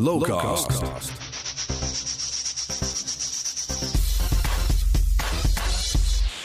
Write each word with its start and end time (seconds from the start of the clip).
Lowcast. 0.00 1.23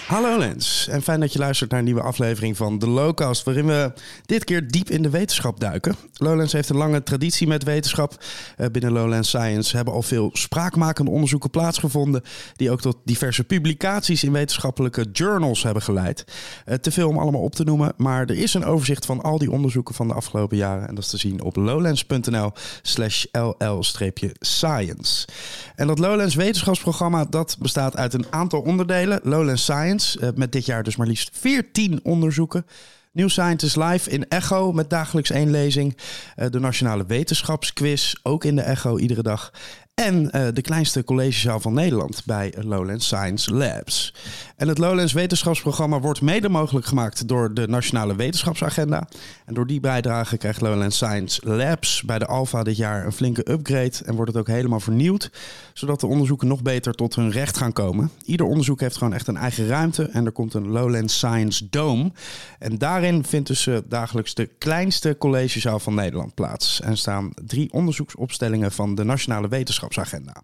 Hallo 0.09 0.37
Lens, 0.37 0.87
en 0.87 1.01
fijn 1.01 1.19
dat 1.19 1.33
je 1.33 1.39
luistert 1.39 1.69
naar 1.69 1.79
een 1.79 1.85
nieuwe 1.85 2.01
aflevering 2.01 2.57
van 2.57 2.79
de 2.79 2.87
Lowcast, 2.87 3.43
waarin 3.43 3.65
we 3.65 3.93
dit 4.25 4.43
keer 4.43 4.67
diep 4.67 4.89
in 4.89 5.01
de 5.01 5.09
wetenschap 5.09 5.59
duiken. 5.59 5.95
Lowlands 6.13 6.53
heeft 6.53 6.69
een 6.69 6.75
lange 6.75 7.03
traditie 7.03 7.47
met 7.47 7.63
wetenschap. 7.63 8.23
Uh, 8.57 8.67
binnen 8.71 8.91
Lowlands 8.91 9.27
Science 9.27 9.75
hebben 9.75 9.93
al 9.93 10.01
veel 10.01 10.29
spraakmakende 10.33 11.11
onderzoeken 11.11 11.49
plaatsgevonden, 11.49 12.21
die 12.55 12.71
ook 12.71 12.81
tot 12.81 12.97
diverse 13.05 13.43
publicaties 13.43 14.23
in 14.23 14.31
wetenschappelijke 14.31 15.05
journals 15.11 15.63
hebben 15.63 15.83
geleid. 15.83 16.25
Uh, 16.65 16.75
te 16.75 16.91
veel 16.91 17.09
om 17.09 17.17
allemaal 17.17 17.41
op 17.41 17.55
te 17.55 17.63
noemen, 17.63 17.93
maar 17.97 18.21
er 18.21 18.37
is 18.37 18.53
een 18.53 18.65
overzicht 18.65 19.05
van 19.05 19.21
al 19.21 19.37
die 19.37 19.51
onderzoeken 19.51 19.95
van 19.95 20.07
de 20.07 20.13
afgelopen 20.13 20.57
jaren 20.57 20.87
en 20.87 20.95
dat 20.95 21.03
is 21.03 21.09
te 21.09 21.17
zien 21.17 21.41
op 21.41 21.55
lowlands.nl 21.55 22.51
slash 22.81 23.25
ll-science. 23.57 25.27
En 25.75 25.87
dat 25.87 25.99
Lowlands 25.99 26.35
wetenschapsprogramma 26.35 27.25
dat 27.25 27.55
bestaat 27.59 27.97
uit 27.97 28.13
een 28.13 28.25
aantal 28.29 28.61
onderdelen. 28.61 29.19
Lowlands 29.23 29.61
Science 29.61 29.97
uh, 29.99 30.29
met 30.35 30.51
dit 30.51 30.65
jaar 30.65 30.83
dus 30.83 30.95
maar 30.95 31.07
liefst 31.07 31.29
14 31.33 31.99
onderzoeken. 32.03 32.65
New 33.11 33.29
Scientist 33.29 33.75
Live 33.75 34.09
in 34.09 34.27
Echo 34.27 34.71
met 34.71 34.89
dagelijks 34.89 35.29
één 35.29 35.51
lezing. 35.51 35.97
Uh, 36.37 36.45
de 36.49 36.59
Nationale 36.59 37.05
Wetenschapsquiz, 37.05 38.13
ook 38.23 38.43
in 38.43 38.55
de 38.55 38.61
Echo 38.61 38.97
iedere 38.97 39.23
dag. 39.23 39.51
En 39.99 40.23
uh, 40.23 40.47
de 40.53 40.61
kleinste 40.61 41.03
collegezaal 41.03 41.59
van 41.59 41.73
Nederland 41.73 42.21
bij 42.25 42.53
Lowlands 42.57 43.05
Science 43.05 43.53
Labs. 43.53 44.13
En 44.55 44.67
het 44.67 44.77
Lowlands 44.77 45.13
Wetenschapsprogramma 45.13 45.99
wordt 45.99 46.21
mede 46.21 46.49
mogelijk 46.49 46.85
gemaakt 46.85 47.27
door 47.27 47.53
de 47.53 47.67
Nationale 47.67 48.15
Wetenschapsagenda. 48.15 49.07
En 49.45 49.53
door 49.53 49.67
die 49.67 49.79
bijdrage 49.79 50.37
krijgt 50.37 50.61
Lowlands 50.61 50.95
Science 50.95 51.41
Labs 51.43 52.03
bij 52.03 52.19
de 52.19 52.25
Alpha 52.25 52.63
dit 52.63 52.77
jaar 52.77 53.05
een 53.05 53.11
flinke 53.11 53.51
upgrade. 53.51 53.91
En 54.05 54.15
wordt 54.15 54.31
het 54.31 54.39
ook 54.41 54.47
helemaal 54.47 54.79
vernieuwd, 54.79 55.31
zodat 55.73 55.99
de 55.99 56.07
onderzoeken 56.07 56.47
nog 56.47 56.61
beter 56.61 56.93
tot 56.93 57.15
hun 57.15 57.31
recht 57.31 57.57
gaan 57.57 57.73
komen. 57.73 58.11
Ieder 58.25 58.45
onderzoek 58.45 58.79
heeft 58.79 58.97
gewoon 58.97 59.13
echt 59.13 59.27
een 59.27 59.37
eigen 59.37 59.67
ruimte. 59.67 60.03
En 60.03 60.25
er 60.25 60.31
komt 60.31 60.53
een 60.53 60.67
Lowlands 60.67 61.13
Science 61.13 61.67
Dome. 61.69 62.11
En 62.59 62.77
daarin 62.77 63.23
vindt 63.25 63.47
dus 63.47 63.65
uh, 63.65 63.77
dagelijks 63.87 64.33
de 64.33 64.49
kleinste 64.57 65.15
collegezaal 65.17 65.79
van 65.79 65.95
Nederland 65.95 66.33
plaats. 66.33 66.81
En 66.81 66.97
staan 66.97 67.31
drie 67.45 67.71
onderzoeksopstellingen 67.71 68.71
van 68.71 68.95
de 68.95 69.03
Nationale 69.03 69.47
Wetenschapsagenda. 69.95 70.43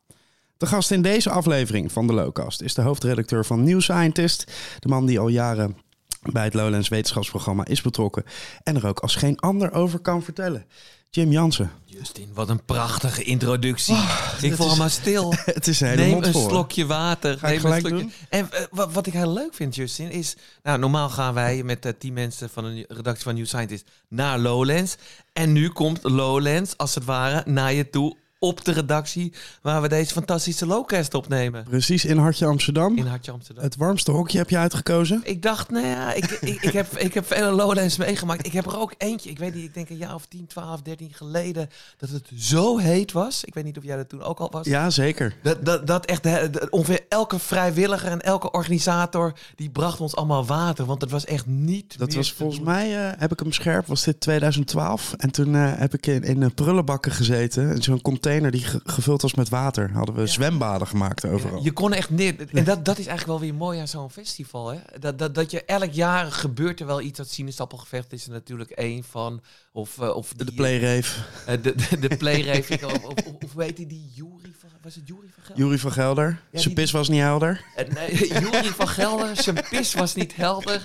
De 0.58 0.66
gast 0.66 0.92
in 0.92 1.02
deze 1.02 1.30
aflevering 1.30 1.92
van 1.92 2.08
de 2.08 2.14
Lowcast 2.14 2.62
is 2.62 2.74
de 2.74 2.82
hoofdredacteur 2.82 3.46
van 3.46 3.64
New 3.64 3.82
Scientist. 3.82 4.52
De 4.80 4.88
man 4.88 5.06
die 5.06 5.20
al 5.20 5.28
jaren 5.28 5.78
bij 6.22 6.44
het 6.44 6.54
Lowlands 6.54 6.88
wetenschapsprogramma 6.88 7.66
is 7.66 7.82
betrokken. 7.82 8.23
En 8.64 8.76
er 8.76 8.88
ook 8.88 9.00
als 9.00 9.16
geen 9.16 9.40
ander 9.40 9.72
over 9.72 10.00
kan 10.00 10.23
vertellen. 10.23 10.66
Jim 11.10 11.32
Jansen. 11.32 11.72
Justin, 11.86 12.30
wat 12.34 12.50
een 12.50 12.66
prachtige 12.66 13.23
introductie. 13.23 13.94
Oh, 13.94 14.34
ik 14.42 14.56
val 14.56 14.72
is, 14.72 14.78
maar 14.78 14.90
stil. 14.90 15.34
Het 15.46 15.68
is 15.68 15.80
een 15.80 15.88
hele 15.88 16.02
Neem 16.02 16.23
een 16.23 16.34
slokje 16.34 16.86
water. 16.86 17.38
Ga 17.38 17.48
je 17.48 17.60
Neem 17.62 17.72
een 17.72 17.80
slokje. 17.80 17.98
Doen? 17.98 18.12
En 18.30 18.50
uh, 18.54 18.60
wat, 18.72 18.94
wat, 18.94 19.08
ik 19.08 19.14
heel 19.14 19.34
leuk 19.34 19.54
vind, 19.54 19.76
Justin, 19.76 20.12
is... 20.12 20.36
Nou, 20.64 20.80
normaal 20.80 21.10
gaan 21.10 21.34
wij 21.34 21.64
met 21.64 21.86
uh, 21.86 21.92
tien 21.98 22.14
mensen 22.14 22.50
van 22.50 22.64
de 22.64 22.86
redactie 22.88 23.23
van 23.23 23.36
New 23.36 23.46
Scientist 23.46 23.86
naar 24.10 24.40
Lowlands. 24.40 24.96
En 25.34 25.52
nu 25.52 25.70
komt 25.70 26.04
Lowlands, 26.04 26.78
als 26.78 26.96
het 26.96 27.06
ware, 27.06 27.44
naar 27.46 27.73
je 27.73 27.90
toe 27.90 28.18
op 28.39 28.66
de 28.66 28.72
redactie 28.72 29.33
waar 29.61 29.81
we 29.81 29.88
deze 29.88 30.14
fantastische 30.14 30.66
Lowcast 30.66 31.14
opnemen. 31.14 31.64
Precies, 31.64 32.05
in 32.05 32.17
Hartje 32.17 32.45
Amsterdam. 32.45 32.97
In 32.97 33.05
Hartje 33.05 33.31
Amsterdam. 33.31 33.64
Het 33.64 33.75
warmste 33.75 34.11
hokje 34.11 34.38
heb 34.38 34.50
je 34.50 34.58
uitgekozen? 34.58 35.22
Ik 35.23 35.42
dacht, 35.42 35.69
nou 35.69 35.86
ja, 35.86 36.14
ik, 36.14 36.25
ik, 36.25 36.61
ik, 36.61 36.73
heb, 36.73 36.97
ik 36.97 37.14
heb 37.14 37.27
vele 37.27 37.52
Lowlands 37.52 37.97
meegemaakt. 37.97 38.45
Ik 38.45 38.52
heb 38.52 38.66
er 38.66 38.80
ook 38.80 38.94
eentje, 38.97 39.30
ik 39.30 39.38
weet 39.39 39.53
niet, 39.53 39.64
ik 39.64 39.73
denk 39.73 39.89
een 39.89 39.97
jaar 39.97 40.14
of 40.14 40.25
10, 40.25 40.47
12, 40.47 40.81
13 40.81 41.14
geleden, 41.14 41.69
dat 41.97 42.09
het 42.09 42.30
zo 42.38 42.77
heet 42.77 43.11
was. 43.11 43.44
Ik 43.44 43.53
weet 43.53 43.64
niet 43.64 43.77
of 43.77 43.83
jij 43.83 43.95
dat 43.95 44.09
toen 44.09 44.23
ook 44.23 44.39
al 44.39 44.52
was. 44.52 44.66
Ja, 44.66 44.89
zeker. 44.89 45.36
Dat, 45.44 45.66
dat, 45.66 45.88
dat 45.88 46.05
echt, 46.05 46.70
ongeveer 46.70 47.05
elke 47.09 47.39
vrijwilliger 47.39 48.11
en 48.11 48.22
elke 48.22 48.52
organisator, 48.52 49.33
die 49.55 49.70
bracht 49.70 49.99
ons 49.99 50.16
allemaal 50.16 50.45
water. 50.45 50.86
Want 50.86 51.02
het 51.02 51.11
was 51.11 51.26
echt 51.26 51.45
niet 51.45 51.98
Dat 51.98 52.14
was 52.14 52.31
volgens 52.33 52.58
doen. 52.58 52.67
mij, 52.67 52.92
uh, 52.92 53.11
heb 53.17 53.31
ik 53.31 53.39
hem 53.39 53.52
scherp, 53.52 53.87
was 53.87 54.04
dit 54.04 54.20
2012. 54.20 55.14
En 55.17 55.31
toen 55.31 55.54
uh, 55.54 55.71
heb 55.76 55.93
ik 55.93 56.08
in, 56.08 56.23
in 56.23 56.54
prullenbakken 56.54 57.11
gezeten. 57.11 57.83
Zo'n 57.83 58.02
container 58.02 58.23
die 58.25 58.65
gevuld 58.83 59.21
was 59.21 59.33
met 59.33 59.49
water. 59.49 59.91
Hadden 59.91 60.15
we 60.15 60.21
ja. 60.21 60.27
zwembaden 60.27 60.87
gemaakt 60.87 61.25
overal. 61.25 61.58
Ja, 61.58 61.63
je 61.63 61.71
kon 61.71 61.93
echt 61.93 62.09
neer. 62.09 62.36
En 62.52 62.63
dat, 62.63 62.86
dat 62.86 62.97
is 62.97 63.08
eigenlijk 63.08 63.39
wel 63.39 63.49
weer 63.49 63.59
mooi 63.59 63.80
aan 63.80 63.87
zo'n 63.87 64.09
festival. 64.09 64.67
Hè? 64.67 64.80
Dat, 64.99 65.19
dat, 65.19 65.36
dat 65.36 65.52
je 65.52 65.65
elk 65.65 65.91
jaar 65.91 66.31
gebeurt 66.31 66.80
er 66.80 66.86
wel 66.86 67.02
iets. 67.02 67.17
Dat 67.17 67.30
sinaasappelgevecht 67.30 68.13
is 68.13 68.25
er 68.25 68.31
natuurlijk 68.31 68.69
één 68.69 69.03
van. 69.03 69.41
Of, 69.71 69.97
uh, 69.97 70.15
of 70.15 70.33
die, 70.33 70.45
de 70.45 70.53
playrave. 70.53 71.19
Uh, 71.49 71.63
de, 71.63 71.75
de, 71.75 71.99
de 71.99 72.17
playrave. 72.17 72.87
of, 72.87 73.25
of, 73.43 73.53
weet 73.53 73.77
je 73.77 73.86
die 73.86 74.11
Jury 74.13 74.53
van... 74.59 74.69
Was 74.81 74.95
het 74.95 75.07
Jury 75.07 75.27
van 75.33 75.43
Gelder? 75.43 75.63
Jury 75.63 75.77
van 75.77 75.92
Gelder. 75.92 76.42
Ja, 76.52 76.59
zijn 76.59 76.73
pis 76.73 76.92
was 76.92 77.09
niet 77.09 77.21
helder. 77.21 77.63
Uh, 77.77 77.87
nee, 77.93 78.27
Jury 78.42 78.63
van 78.63 78.87
Gelder. 78.87 79.36
Zijn 79.36 79.65
pis 79.69 79.93
was 79.93 80.15
niet 80.15 80.36
helder. 80.36 80.81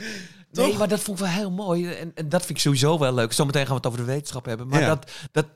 Toch? 0.53 0.67
Nee, 0.67 0.77
maar 0.77 0.89
dat 0.89 1.01
vond 1.01 1.19
ik 1.19 1.25
wel 1.25 1.35
heel 1.35 1.51
mooi. 1.51 1.87
En, 1.87 2.13
en 2.15 2.29
dat 2.29 2.41
vind 2.41 2.51
ik 2.51 2.59
sowieso 2.59 2.99
wel 2.99 3.15
leuk. 3.15 3.33
Zometeen 3.33 3.63
gaan 3.67 3.71
we 3.71 3.77
het 3.77 3.87
over 3.87 3.99
de 3.99 4.13
wetenschap 4.13 4.45
hebben. 4.45 4.69
Maar 4.69 4.81
ja. 4.81 4.87
dat, 4.87 5.11
dat, 5.33 5.47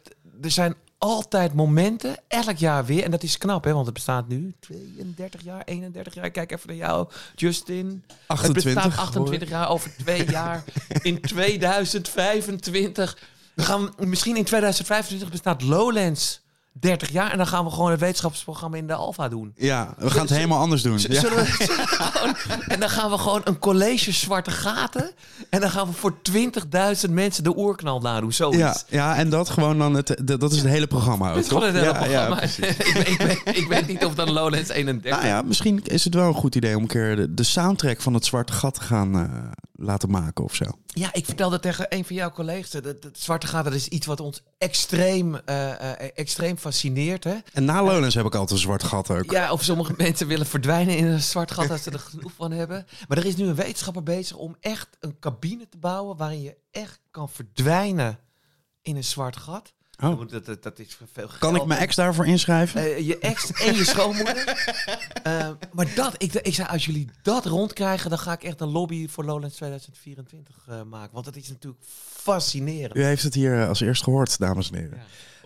er 0.42 0.50
zijn 0.50 0.74
altijd 1.04 1.54
momenten, 1.54 2.16
elk 2.28 2.56
jaar 2.56 2.84
weer. 2.84 3.02
En 3.02 3.10
dat 3.10 3.22
is 3.22 3.38
knap, 3.38 3.64
hè, 3.64 3.72
want 3.72 3.84
het 3.84 3.94
bestaat 3.94 4.28
nu 4.28 4.54
32 4.60 5.42
jaar, 5.42 5.62
31 5.64 6.14
jaar. 6.14 6.30
Kijk 6.30 6.52
even 6.52 6.68
naar 6.68 6.76
jou, 6.76 7.08
Justin. 7.34 8.04
28. 8.26 8.64
Het 8.64 8.74
bestaat 8.74 8.98
28 8.98 9.48
hoor. 9.48 9.58
jaar 9.58 9.68
over 9.68 9.96
twee 9.96 10.30
jaar. 10.30 10.64
In 11.02 11.20
2025. 11.20 13.18
We 13.54 13.62
gaan, 13.62 13.94
misschien 13.98 14.36
in 14.36 14.44
2025 14.44 15.30
bestaat 15.30 15.62
Lowlands 15.62 16.40
30 16.80 17.10
jaar. 17.10 17.30
En 17.30 17.36
dan 17.36 17.46
gaan 17.46 17.64
we 17.64 17.70
gewoon 17.70 17.90
het 17.90 18.00
wetenschapsprogramma 18.00 18.76
in 18.76 18.86
de 18.86 18.94
Alfa 18.94 19.28
doen. 19.28 19.52
Ja, 19.56 19.94
we 19.98 20.10
gaan 20.10 20.20
het 20.20 20.30
helemaal 20.30 20.58
anders 20.58 20.82
doen. 20.82 20.98
Z- 20.98 21.06
ja. 21.06 21.22
we, 21.22 22.64
en 22.72 22.80
dan 22.80 22.90
gaan 22.90 23.10
we 23.10 23.18
gewoon 23.18 23.40
een 23.44 23.58
college 23.58 24.12
zwarte 24.12 24.50
gaten. 24.50 25.10
En 25.50 25.60
dan 25.60 25.70
gaan 25.70 25.86
we 25.86 25.92
voor 25.92 26.14
20.000 27.06 27.10
mensen 27.10 27.44
de 27.44 27.56
oerknal 27.56 28.00
nadoen. 28.00 28.32
Zoiets. 28.32 28.58
Ja, 28.58 28.76
ja, 28.88 29.16
en 29.16 29.30
dat 29.30 29.50
gewoon 29.50 29.78
dan 29.78 29.94
het, 29.94 30.22
dat 30.24 30.52
is 30.52 30.58
het 30.58 30.66
hele 30.66 30.86
programma 30.86 31.30
ook, 31.30 31.36
Het 31.36 31.48
toch? 31.48 31.64
het 31.64 31.74
hele 31.74 31.86
ja, 31.86 31.92
programma. 31.92 32.40
Ja, 32.40 32.66
ik, 32.66 32.94
weet, 32.94 33.08
ik, 33.08 33.18
weet, 33.18 33.56
ik, 33.56 33.66
weet, 33.68 33.86
niet 33.86 34.04
of 34.04 34.14
dan 34.14 34.32
Lowlands 34.32 34.68
31... 34.68 35.10
Nou 35.10 35.26
ja, 35.26 35.42
misschien 35.42 35.82
is 35.84 36.04
het 36.04 36.14
wel 36.14 36.26
een 36.26 36.34
goed 36.34 36.54
idee 36.54 36.76
om 36.76 36.82
een 36.82 36.88
keer 36.88 37.16
de, 37.16 37.34
de 37.34 37.42
soundtrack 37.42 38.00
van 38.00 38.14
het 38.14 38.24
zwarte 38.24 38.52
gat 38.52 38.74
te 38.74 38.80
gaan 38.80 39.16
uh, 39.16 39.22
laten 39.76 40.10
maken 40.10 40.44
of 40.44 40.54
zo. 40.54 40.64
Ja, 40.86 41.12
ik 41.12 41.24
vertelde 41.24 41.60
tegen 41.60 41.86
een 41.88 42.04
van 42.04 42.16
jouw 42.16 42.30
collega's. 42.30 42.70
Dat, 42.70 43.02
dat 43.02 43.18
zwarte 43.18 43.46
gat, 43.46 43.64
dat 43.64 43.74
is 43.74 43.88
iets 43.88 44.06
wat 44.06 44.20
ons 44.20 44.42
extreem, 44.58 45.34
uh, 45.34 45.40
uh, 45.46 45.92
extreem 46.14 46.56
fascineert. 46.56 47.24
Hè? 47.24 47.36
En 47.52 47.64
na 47.64 47.82
Lowlands 47.82 48.14
heb 48.14 48.26
ik 48.26 48.34
altijd 48.34 48.50
een 48.50 48.64
zwart 48.64 48.82
gat 48.82 49.10
ook. 49.10 49.30
Ja, 49.30 49.52
of 49.52 49.62
sommige 49.62 49.94
mensen 50.04 50.26
willen 50.26 50.46
verdwijnen 50.46 50.96
in 50.96 51.04
een 51.04 51.22
zwart 51.22 51.50
gat 51.50 51.70
als 51.70 51.82
ze 51.82 51.90
er 51.90 51.98
genoeg 51.98 52.32
van 52.32 52.50
hebben. 52.50 52.86
Maar 53.08 53.18
er 53.18 53.26
is 53.26 53.36
nu 53.36 53.46
een 53.46 53.54
wetenschapper 53.54 54.02
bezig 54.02 54.36
om 54.36 54.56
echt 54.60 54.88
een 55.00 55.18
cabine 55.18 55.68
te 55.68 55.78
bouwen 55.78 56.16
waarin 56.16 56.42
je 56.42 56.56
echt 56.70 57.00
kan 57.10 57.28
verdwijnen 57.28 58.18
in 58.82 58.96
een 58.96 59.04
zwart 59.04 59.36
gat. 59.36 59.74
Oh. 60.02 60.28
Dat, 60.28 60.46
dat, 60.46 60.62
dat 60.62 60.78
is 60.78 60.98
veel. 61.12 61.28
Kan 61.38 61.56
ik 61.56 61.64
mijn 61.64 61.80
ex 61.80 61.96
daarvoor 61.96 62.26
inschrijven? 62.26 62.80
Uh, 62.80 63.06
je 63.06 63.18
ex 63.18 63.52
en 63.52 63.74
je 63.74 63.84
schoonmoeder. 63.84 64.66
uh, 65.26 65.48
maar 65.72 65.94
dat, 65.94 66.14
ik, 66.18 66.32
ik 66.32 66.54
zei, 66.54 66.68
als 66.68 66.84
jullie 66.84 67.08
dat 67.22 67.46
rondkrijgen, 67.46 68.10
dan 68.10 68.18
ga 68.18 68.32
ik 68.32 68.42
echt 68.42 68.60
een 68.60 68.70
lobby 68.70 69.08
voor 69.08 69.24
Lowlands 69.24 69.56
2024 69.56 70.56
uh, 70.68 70.82
maken. 70.82 71.12
Want 71.12 71.24
dat 71.24 71.36
is 71.36 71.48
natuurlijk 71.48 71.82
fascinerend. 72.12 72.96
U 72.96 73.04
heeft 73.04 73.22
het 73.22 73.34
hier 73.34 73.68
als 73.68 73.80
eerst 73.80 74.02
gehoord, 74.02 74.38
dames 74.38 74.70
en 74.70 74.78
heren. 74.78 75.02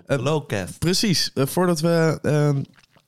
Ja, 0.07 0.19
Lowcast. 0.19 0.79
Precies. 0.79 1.31
voordat 1.35 1.81
we 1.81 2.19
ehm, 2.23 2.63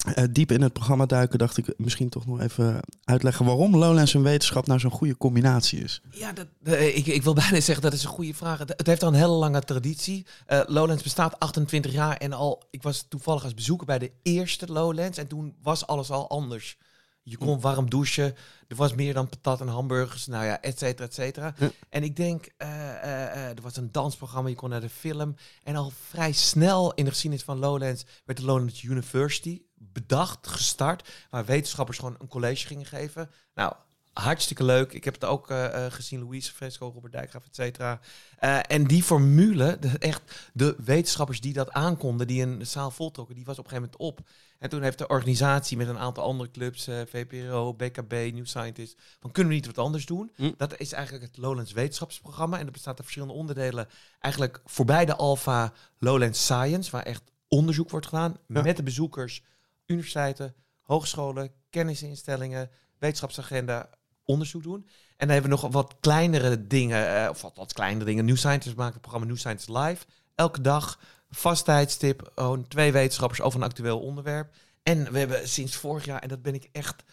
uh, 0.06 0.24
diep 0.30 0.52
in 0.52 0.62
het 0.62 0.72
programma 0.72 1.06
duiken, 1.06 1.38
dacht 1.38 1.56
ik 1.56 1.74
misschien 1.76 2.08
toch 2.08 2.26
nog 2.26 2.40
even 2.40 2.80
uitleggen 3.04 3.46
waarom 3.46 3.76
Lowlands 3.76 4.14
en 4.14 4.22
wetenschap 4.22 4.66
nou 4.66 4.80
zo'n 4.80 4.90
goede 4.90 5.16
combinatie 5.16 5.80
is. 5.80 6.02
Ja, 6.10 6.32
dat, 6.32 6.46
uh, 6.62 6.96
ik, 6.96 7.06
ik, 7.06 7.22
wil 7.22 7.34
bijna 7.34 7.60
zeggen 7.70 7.82
dat 7.82 7.92
is 7.92 8.02
een 8.02 8.10
goede 8.10 8.34
vraag. 8.34 8.58
Het, 8.58 8.68
het 8.76 8.86
heeft 8.86 9.02
al 9.02 9.08
een 9.08 9.14
hele 9.14 9.28
lange 9.28 9.60
traditie. 9.60 10.26
Uh, 10.48 10.60
Lowlands 10.66 11.02
bestaat 11.02 11.38
28 11.38 11.92
jaar 11.92 12.16
en 12.16 12.32
al, 12.32 12.62
ik 12.70 12.82
was 12.82 13.06
toevallig 13.08 13.44
als 13.44 13.54
bezoeker 13.54 13.86
bij 13.86 13.98
de 13.98 14.12
eerste 14.22 14.72
Lowlands 14.72 15.18
en 15.18 15.26
toen 15.26 15.54
was 15.62 15.86
alles 15.86 16.10
al 16.10 16.28
anders. 16.28 16.78
Je 17.22 17.36
kon 17.36 17.60
warm 17.60 17.90
douchen. 17.90 18.34
Er 18.68 18.76
was 18.76 18.94
meer 18.94 19.14
dan 19.14 19.28
patat 19.28 19.60
en 19.60 19.68
hamburgers. 19.68 20.26
Nou 20.26 20.44
ja, 20.44 20.60
et 20.60 20.78
cetera, 20.78 21.06
et 21.06 21.14
cetera. 21.14 21.54
Ja. 21.58 21.70
En 21.88 22.02
ik 22.02 22.16
denk, 22.16 22.48
er 22.56 23.62
was 23.62 23.76
een 23.76 23.92
dansprogramma. 23.92 24.48
Je 24.48 24.54
kon 24.54 24.68
naar 24.70 24.80
de 24.80 24.88
film. 24.88 25.36
En 25.62 25.76
al 25.76 25.92
vrij 26.08 26.32
snel 26.32 26.94
in 26.94 27.04
de 27.04 27.10
geschiedenis 27.10 27.44
van 27.44 27.58
Lowlands 27.58 28.04
werd 28.24 28.38
de 28.38 28.44
Lowlands 28.44 28.82
University 28.82 29.62
bedacht, 29.82 30.46
gestart. 30.46 31.08
Waar 31.30 31.44
wetenschappers 31.44 31.98
gewoon 31.98 32.16
een 32.18 32.28
college 32.28 32.66
gingen 32.66 32.86
geven. 32.86 33.30
Nou, 33.54 33.72
hartstikke 34.12 34.64
leuk. 34.64 34.92
Ik 34.92 35.04
heb 35.04 35.14
het 35.14 35.24
ook 35.24 35.50
uh, 35.50 35.86
gezien, 35.88 36.20
Louise 36.20 36.52
Fresco, 36.52 36.90
Robert 36.94 37.12
Dijkgraaf, 37.12 37.44
et 37.46 37.54
cetera. 37.54 38.00
Uh, 38.40 38.58
en 38.66 38.84
die 38.84 39.02
formule, 39.02 39.76
de, 39.80 39.88
echt 39.98 40.50
de 40.52 40.76
wetenschappers 40.84 41.40
die 41.40 41.52
dat 41.52 41.70
aankonden, 41.70 42.26
die 42.26 42.42
een 42.42 42.66
zaal 42.66 42.90
voltrokken, 42.90 43.34
die 43.34 43.44
was 43.44 43.58
op 43.58 43.64
een 43.64 43.70
gegeven 43.70 43.90
moment 43.98 44.18
op. 44.18 44.26
En 44.58 44.68
toen 44.68 44.82
heeft 44.82 44.98
de 44.98 45.06
organisatie 45.08 45.76
met 45.76 45.88
een 45.88 45.98
aantal 45.98 46.24
andere 46.24 46.50
clubs, 46.50 46.88
uh, 46.88 47.00
VPRO, 47.06 47.74
BKB, 47.74 48.12
New 48.12 48.46
Scientist, 48.46 48.96
van 49.20 49.30
kunnen 49.30 49.52
we 49.52 49.58
niet 49.58 49.66
wat 49.66 49.78
anders 49.84 50.06
doen? 50.06 50.30
Hm. 50.36 50.50
Dat 50.56 50.78
is 50.78 50.92
eigenlijk 50.92 51.24
het 51.24 51.36
Lowlands 51.36 51.72
wetenschapsprogramma. 51.72 52.58
En 52.58 52.64
dat 52.64 52.72
bestaat 52.72 52.94
uit 52.94 53.02
verschillende 53.02 53.34
onderdelen. 53.34 53.88
Eigenlijk 54.18 54.60
voorbij 54.64 55.04
de 55.04 55.16
Alpha 55.16 55.72
Lowlands 55.98 56.42
Science, 56.42 56.90
waar 56.90 57.02
echt 57.02 57.22
onderzoek 57.48 57.90
wordt 57.90 58.06
gedaan 58.06 58.36
Ja. 58.46 58.62
met 58.62 58.76
de 58.76 58.82
bezoekers, 58.82 59.42
universiteiten, 59.90 60.54
hogescholen, 60.80 61.52
kennisinstellingen, 61.70 62.70
wetenschapsagenda, 62.98 63.90
onderzoek 64.24 64.62
doen. 64.62 64.88
En 65.16 65.26
dan 65.26 65.28
hebben 65.28 65.50
we 65.50 65.56
nog 65.62 65.72
wat 65.72 65.96
kleinere 66.00 66.66
dingen, 66.66 67.22
eh, 67.22 67.28
of 67.30 67.42
wat, 67.42 67.56
wat 67.56 67.72
kleinere 67.72 68.04
dingen. 68.04 68.24
New 68.24 68.36
Scientist 68.36 68.76
maakt 68.76 68.92
het 68.92 69.00
programma 69.00 69.26
New 69.26 69.36
Scientist 69.36 69.68
Live. 69.68 70.04
Elke 70.34 70.60
dag, 70.60 70.98
vast 71.30 71.64
tijdstip, 71.64 72.32
gewoon 72.34 72.68
twee 72.68 72.92
wetenschappers 72.92 73.40
over 73.40 73.60
een 73.60 73.68
actueel 73.68 74.00
onderwerp. 74.00 74.54
En 74.82 75.12
we 75.12 75.18
hebben 75.18 75.48
sinds 75.48 75.76
vorig 75.76 76.04
jaar, 76.04 76.20
en 76.20 76.28
dat 76.28 76.42
ben 76.42 76.54
ik 76.54 76.68
echt, 76.72 77.04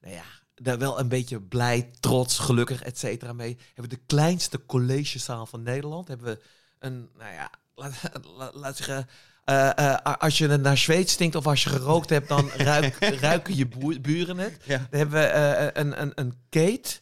nou 0.00 0.14
ja, 0.14 0.24
daar 0.54 0.78
wel 0.78 0.98
een 0.98 1.08
beetje 1.08 1.40
blij, 1.40 1.90
trots, 2.00 2.38
gelukkig, 2.38 2.82
et 2.82 2.98
cetera 2.98 3.32
mee. 3.32 3.58
Hebben 3.74 3.90
we 3.90 3.96
de 3.96 4.04
kleinste 4.06 4.66
collegezaal 4.66 5.46
van 5.46 5.62
Nederland. 5.62 6.08
Hebben 6.08 6.26
we 6.26 6.42
een, 6.78 7.10
nou 7.16 7.32
ja, 7.32 7.50
laat, 7.74 8.10
laat, 8.36 8.54
laat 8.54 8.76
zeggen, 8.76 9.08
eh, 9.44 9.78
eh, 9.78 10.14
als 10.18 10.38
je 10.38 10.46
naar 10.46 10.76
Zweeds 10.76 11.12
stinkt 11.12 11.34
of 11.34 11.46
als 11.46 11.62
je 11.62 11.68
gerookt 11.68 12.10
hebt, 12.10 12.28
dan 12.28 12.50
ruik, 12.70 12.94
ruiken 12.98 13.56
je 13.56 13.68
buren 14.00 14.38
het. 14.38 14.56
Ja. 14.64 14.76
Dan 14.76 14.98
hebben 14.98 15.20
we 15.20 15.26
eh, 15.26 15.82
een, 15.82 16.00
een, 16.00 16.12
een 16.14 16.34
gate. 16.50 17.00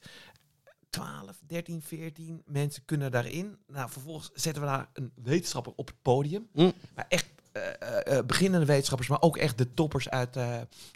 12, 0.90 1.38
13, 1.46 1.82
14 1.82 2.42
mensen 2.46 2.84
kunnen 2.84 3.10
daarin. 3.10 3.56
Nou, 3.66 3.90
vervolgens 3.90 4.30
zetten 4.34 4.62
we 4.62 4.68
daar 4.68 4.88
een 4.92 5.12
wetenschapper 5.22 5.72
op 5.76 5.86
het 5.86 6.02
podium. 6.02 6.48
Mm. 6.52 6.72
Maar 6.94 7.06
echt 7.08 7.30
beginnende 8.26 8.66
wetenschappers, 8.66 9.08
maar 9.08 9.22
ook 9.22 9.36
echt 9.36 9.58
de 9.58 9.74
toppers 9.74 10.08
uit, 10.08 10.36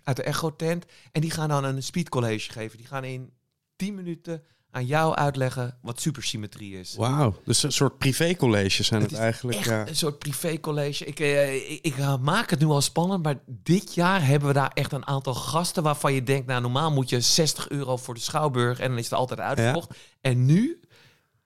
uit 0.03 0.17
de 0.17 0.23
echo-tent. 0.23 0.85
En 1.13 1.21
die 1.21 1.31
gaan 1.31 1.49
dan 1.49 1.65
een 1.65 1.83
speedcollege 1.83 2.53
geven. 2.53 2.79
Die 2.79 2.87
gaan 2.87 3.05
in 3.05 3.33
10 3.77 3.95
minuten 3.95 4.43
aan 4.77 4.87
jou 4.87 5.15
uitleggen 5.15 5.79
wat 5.83 6.01
supersymmetrie 6.01 6.79
is. 6.79 6.95
Wauw, 6.97 7.41
dus 7.45 7.63
een 7.63 7.73
soort 7.73 7.99
privécolleges 7.99 8.87
zijn 8.87 9.03
het, 9.03 9.15
eigenlijk. 9.15 9.65
Ja. 9.65 9.89
een 9.89 9.97
soort 9.97 10.19
privécollege. 10.19 11.05
Ik, 11.05 11.21
eh, 11.21 11.55
ik, 11.55 11.79
ik 11.83 11.99
eh, 11.99 12.19
maak 12.19 12.51
het 12.51 12.59
nu 12.59 12.67
al 12.67 12.81
spannend, 12.81 13.23
maar 13.23 13.39
dit 13.47 13.95
jaar 13.95 14.27
hebben 14.27 14.49
we 14.49 14.55
daar 14.55 14.71
echt 14.75 14.93
een 14.93 15.07
aantal 15.07 15.35
gasten 15.35 15.83
waarvan 15.83 16.13
je 16.13 16.23
denkt, 16.23 16.47
nou 16.47 16.61
normaal 16.61 16.91
moet 16.91 17.11
je 17.11 17.21
60 17.21 17.69
euro 17.69 17.97
voor 17.97 18.15
de 18.15 18.21
Schouwburg 18.21 18.81
en 18.81 18.89
dan 18.89 18.99
is 18.99 19.05
het 19.05 19.15
altijd 19.15 19.41
uitverkocht. 19.41 19.95
En 20.21 20.45
nu, 20.45 20.81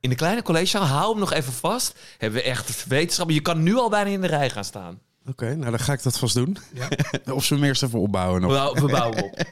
in 0.01 0.11
de 0.11 0.17
kleine 0.17 0.43
collegezaal, 0.43 0.85
hou 0.85 1.11
hem 1.11 1.21
nog 1.21 1.33
even 1.33 1.53
vast, 1.53 1.99
hebben 2.19 2.41
we 2.41 2.47
echt 2.47 2.87
wetenschappen. 2.87 3.35
Je 3.35 3.41
kan 3.41 3.63
nu 3.63 3.75
al 3.75 3.91
bijna 3.91 4.11
in 4.11 4.21
de 4.21 4.27
rij 4.27 4.51
gaan 4.51 4.65
staan. 4.65 5.01
Oké, 5.27 5.55
nou 5.55 5.71
dan 5.71 5.79
ga 5.79 5.93
ik 5.93 6.03
dat 6.03 6.19
vast 6.19 6.35
doen. 6.35 6.57
Ja. 6.75 6.89
of 7.35 7.45
ze 7.45 7.55
hem 7.55 7.65
eerst 7.65 7.83
even 7.83 7.99
opbouwen 7.99 8.41
nog. 8.41 8.73
We, 8.75 8.81
we 8.81 8.87
bouwen 8.93 9.25
op. 9.25 9.39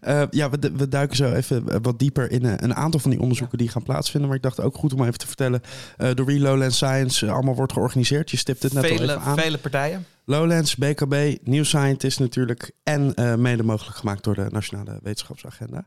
Eh, 0.00 0.22
ja, 0.30 0.50
we, 0.50 0.72
we 0.76 0.88
duiken 0.88 1.16
zo 1.16 1.32
even 1.32 1.68
eh, 1.68 1.76
wat 1.82 1.98
dieper 1.98 2.30
in 2.30 2.44
eh, 2.44 2.52
een 2.56 2.74
aantal 2.74 3.00
van 3.00 3.10
die 3.10 3.20
onderzoeken 3.20 3.58
die 3.58 3.68
gaan 3.68 3.82
plaatsvinden. 3.82 4.28
Maar 4.28 4.36
ik 4.38 4.42
dacht 4.42 4.60
ook 4.60 4.74
goed 4.76 4.92
om 4.92 5.02
even 5.02 5.18
te 5.18 5.26
vertellen 5.26 5.60
eh, 5.96 6.10
door 6.14 6.26
wie 6.26 6.40
Lowland 6.40 6.74
Science 6.74 7.30
allemaal 7.30 7.54
wordt 7.54 7.72
georganiseerd. 7.72 8.30
Je 8.30 8.36
stipt 8.36 8.62
het 8.62 8.72
net 8.72 8.82
al 8.82 8.88
Vele, 8.96 9.02
even 9.02 9.20
aan. 9.20 9.36
vele 9.38 9.58
partijen. 9.58 10.06
Lowlands, 10.24 10.76
BKB, 10.76 11.36
New 11.42 11.64
Scientist 11.64 12.18
natuurlijk. 12.20 12.70
En 12.82 13.14
mede 13.40 13.62
mogelijk 13.62 13.96
gemaakt 13.96 14.24
door 14.24 14.34
de 14.34 14.46
Nationale 14.50 14.98
Wetenschapsagenda. 15.02 15.86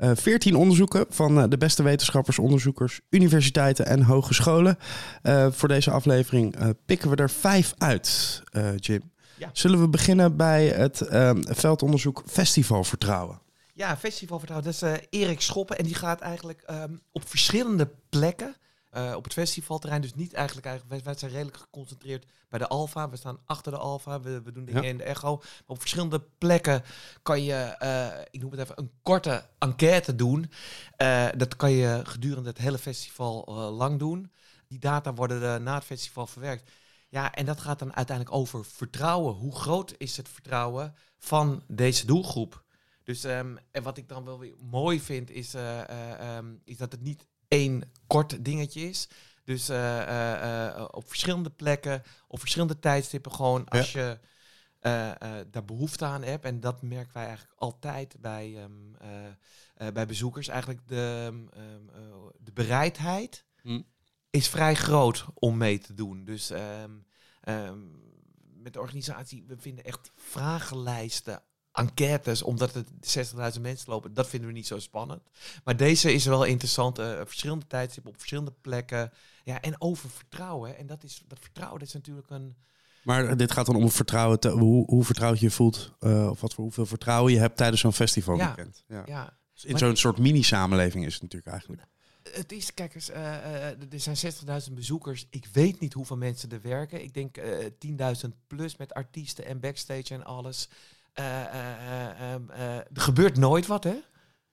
Eh 0.00 0.10
14 0.14 0.56
onderzoeken 0.56 1.06
van 1.08 1.40
eh, 1.40 1.44
de 1.48 1.58
beste 1.58 1.82
wetenschappers, 1.82 2.38
onderzoekers, 2.38 3.00
universiteiten 3.10 3.86
en 3.86 4.02
hogescholen. 4.02 4.78
Eh, 5.22 5.46
voor 5.50 5.68
deze 5.68 5.90
aflevering 5.90 6.56
pikken 6.86 7.10
we 7.10 7.16
er 7.16 7.30
vijf 7.30 7.74
uit, 7.78 8.42
Jim. 8.76 9.02
Ja. 9.38 9.50
Zullen 9.52 9.80
we 9.80 9.88
beginnen 9.88 10.36
bij 10.36 10.66
het 10.66 11.00
eh, 11.00 11.30
veldonderzoek 11.42 12.22
Festivalvertrouwen? 12.26 13.40
Ja, 13.74 13.96
festivalvertrouwen. 13.96 14.72
Dat 14.72 14.82
is 14.82 15.06
Erik 15.10 15.40
Schoppen. 15.40 15.78
En 15.78 15.84
die 15.84 15.94
gaat 15.94 16.20
eigenlijk 16.20 16.62
ehm, 16.66 16.92
op 17.12 17.28
verschillende 17.28 17.88
plekken 18.08 18.56
eh, 18.90 19.12
op 19.16 19.24
het 19.24 19.32
festivalterrein. 19.32 20.00
Dus 20.00 20.14
niet 20.14 20.32
eigenlijk, 20.32 20.66
eigenlijk 20.66 20.96
wij, 20.96 21.04
wij 21.12 21.20
zijn 21.20 21.30
redelijk 21.30 21.56
geconcentreerd 21.56 22.26
bij 22.48 22.58
de 22.58 22.68
Alfa. 22.68 23.08
We 23.10 23.16
staan 23.16 23.38
achter 23.44 23.72
de 23.72 23.78
Alfa. 23.78 24.20
We, 24.20 24.42
we 24.42 24.52
doen 24.52 24.64
dingen 24.64 24.82
Ja. 24.82 24.88
in 24.88 24.96
de 24.96 25.04
Echo. 25.04 25.36
Maar 25.36 25.46
op 25.66 25.80
verschillende 25.80 26.20
plekken 26.38 26.82
kan 27.22 27.42
je, 27.42 27.54
eh, 27.54 28.20
ik 28.30 28.40
noem 28.40 28.50
het 28.50 28.60
even, 28.60 28.78
een 28.78 28.90
korte 29.02 29.44
enquête 29.58 30.14
doen. 30.14 30.50
Eh, 30.96 31.28
dat 31.36 31.56
kan 31.56 31.70
je 31.70 32.00
gedurende 32.04 32.48
het 32.48 32.58
hele 32.58 32.78
festival 32.78 33.44
lang 33.72 33.98
doen. 33.98 34.32
Die 34.68 34.78
data 34.78 35.14
worden 35.14 35.62
na 35.62 35.74
het 35.74 35.84
festival 35.84 36.26
verwerkt. 36.26 36.70
Ja, 37.08 37.32
en 37.34 37.46
dat 37.46 37.60
gaat 37.60 37.78
dan 37.78 37.94
uiteindelijk 37.96 38.36
over 38.36 38.64
vertrouwen. 38.64 39.34
Hoe 39.34 39.56
groot 39.56 39.94
is 39.98 40.16
het 40.16 40.28
vertrouwen 40.28 40.94
van 41.18 41.62
deze 41.66 42.06
doelgroep? 42.06 42.64
Dus 43.04 43.24
ehm, 43.24 43.56
en 43.70 43.82
wat 43.82 43.96
ik 43.96 44.08
dan 44.08 44.24
wel 44.24 44.38
weer 44.38 44.54
mooi 44.70 45.00
vind, 45.00 45.30
is, 45.30 45.54
eh, 45.54 45.80
eh, 45.80 46.36
ehm, 46.36 46.46
is 46.64 46.76
dat 46.76 46.92
het 46.92 47.00
niet 47.00 47.26
één 47.50 47.90
kort 48.06 48.44
dingetje 48.44 48.80
is. 48.88 49.08
Dus 49.44 49.68
eh, 49.68 50.00
eh, 50.02 50.66
eh, 50.66 50.84
op 50.90 51.08
verschillende 51.08 51.50
plekken, 51.50 52.02
op 52.28 52.40
verschillende 52.40 52.78
tijdstippen, 52.78 53.32
gewoon 53.32 53.68
als 53.68 53.92
je 53.92 54.18
eh, 54.80 55.10
eh, 55.10 55.46
daar 55.50 55.64
behoefte 55.64 56.04
aan 56.04 56.22
hebt. 56.22 56.44
En 56.44 56.60
dat 56.60 56.82
merken 56.82 57.14
wij 57.14 57.26
eigenlijk 57.26 57.60
altijd 57.60 58.16
bij, 58.20 58.56
ehm, 58.56 58.94
eh, 58.98 59.26
eh, 59.74 59.92
bij 59.92 60.06
bezoekers. 60.06 60.48
Eigenlijk 60.48 60.88
de, 60.88 61.28
ehm, 61.52 61.88
eh, 61.94 62.26
de 62.38 62.52
bereidheid 62.52 63.44
Hm. 63.62 63.80
is 64.30 64.48
vrij 64.48 64.74
groot 64.74 65.26
om 65.34 65.56
mee 65.56 65.78
te 65.78 65.94
doen. 65.94 66.24
Dus 66.24 66.50
ehm, 66.50 66.90
ehm, 67.40 67.78
met 68.62 68.72
de 68.72 68.80
organisatie, 68.80 69.44
we 69.46 69.56
vinden 69.58 69.84
echt 69.84 70.10
vragenlijsten, 70.14 71.42
enquêtes, 71.80 72.42
omdat 72.42 72.74
het 72.74 72.88
60.000 73.54 73.60
mensen 73.60 73.90
lopen. 73.92 74.14
Dat 74.14 74.28
vinden 74.28 74.48
we 74.48 74.54
niet 74.54 74.66
zo 74.66 74.78
spannend. 74.78 75.22
Maar 75.64 75.76
deze 75.76 76.12
is 76.12 76.24
wel 76.24 76.44
interessant. 76.44 76.98
eh, 76.98 77.20
verschillende 77.24 77.66
tijdstippen 77.66 78.12
op 78.12 78.18
verschillende 78.18 78.52
plekken. 78.60 79.12
Ja, 79.44 79.60
en 79.60 79.80
over 79.80 80.10
vertrouwen. 80.10 80.76
En 80.76 80.86
dat, 80.86 81.04
is, 81.04 81.22
dat 81.28 81.38
vertrouwen 81.40 81.78
dat 81.78 81.88
is 81.88 81.94
natuurlijk 81.94 82.30
een... 82.30 82.56
Maar 83.02 83.36
dit 83.36 83.52
gaat 83.52 83.66
dan 83.66 83.76
om 83.76 83.82
het 83.82 83.92
vertrouwen, 83.92 84.40
te- 84.40 84.48
hoe, 84.48 84.84
hoe 84.86 85.04
vertrouwd 85.04 85.38
je 85.38 85.44
je 85.46 85.50
voelt. 85.52 85.92
eh, 86.00 86.30
of 86.30 86.40
wat 86.40 86.54
voor 86.54 86.64
hoeveel 86.64 86.86
vertrouwen 86.86 87.32
je 87.32 87.38
hebt 87.38 87.56
tijdens 87.56 87.80
zo'n 87.80 87.92
festivalweekend. 87.92 88.84
Ja. 88.88 89.02
Ja, 89.06 89.36
Dus 89.54 89.64
in 89.64 89.78
zo'n 89.78 89.96
soort 89.96 90.18
mini-samenleving 90.18 91.06
is 91.06 91.12
het 91.12 91.22
natuurlijk 91.22 91.50
eigenlijk. 91.52 91.82
Het 92.32 92.52
is, 92.52 92.74
kijk 92.74 92.94
eens, 92.94 93.10
eh, 93.10 93.64
er 93.92 94.00
zijn 94.00 94.16
60.000 94.16 94.74
bezoekers. 94.74 95.26
Ik 95.30 95.46
weet 95.52 95.80
niet 95.80 95.92
hoeveel 95.92 96.16
mensen 96.16 96.50
er 96.50 96.60
werken. 96.62 97.02
Ik 97.02 97.14
denk 97.14 97.36
eh 97.36 97.66
10.000 97.78 98.28
plus 98.46 98.76
met 98.76 98.94
artiesten 98.94 99.44
en 99.44 99.60
backstage 99.60 100.14
en 100.14 100.24
alles. 100.24 100.68
Eh, 101.20 102.34
eh, 102.34 102.34
eh, 102.34 102.76
er 102.76 102.86
gebeurt 102.92 103.36
nooit 103.36 103.66
wat, 103.66 103.84
hè? 103.84 103.96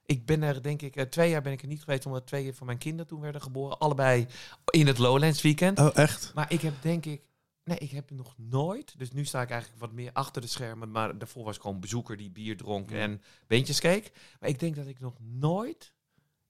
Ik 0.05 0.25
ben 0.25 0.41
er, 0.43 0.61
denk 0.61 0.81
ik, 0.81 1.09
twee 1.09 1.29
jaar 1.29 1.41
ben 1.41 1.51
ik 1.51 1.61
er 1.61 1.67
niet 1.67 1.83
geweest, 1.83 2.05
omdat 2.05 2.27
twee 2.27 2.53
van 2.53 2.65
mijn 2.65 2.77
kinderen 2.77 3.07
toen 3.07 3.21
werden 3.21 3.41
geboren. 3.41 3.79
Allebei 3.79 4.27
in 4.69 4.87
het 4.87 4.97
Lowlands 4.97 5.41
weekend. 5.41 5.79
Oh, 5.79 5.89
echt? 5.93 6.31
Maar 6.35 6.51
ik 6.51 6.61
heb, 6.61 6.73
denk 6.81 7.05
ik, 7.05 7.21
nee, 7.63 7.77
ik 7.77 7.91
heb 7.91 8.11
nog 8.11 8.33
nooit. 8.37 8.99
Dus 8.99 9.11
nu 9.11 9.25
sta 9.25 9.41
ik 9.41 9.49
eigenlijk 9.49 9.81
wat 9.81 9.91
meer 9.91 10.09
achter 10.13 10.41
de 10.41 10.47
schermen. 10.47 10.91
Maar 10.91 11.17
daarvoor 11.17 11.43
was 11.43 11.55
ik 11.55 11.61
gewoon 11.61 11.79
bezoeker 11.79 12.17
die 12.17 12.29
bier 12.31 12.57
dronk 12.57 12.89
Ja. 12.89 12.97
en 12.97 13.21
beentjes 13.47 13.79
keek. 13.79 14.11
Maar 14.39 14.49
ik 14.49 14.59
denk 14.59 14.75
dat 14.75 14.87
ik 14.87 14.99
nog 14.99 15.15
nooit 15.19 15.93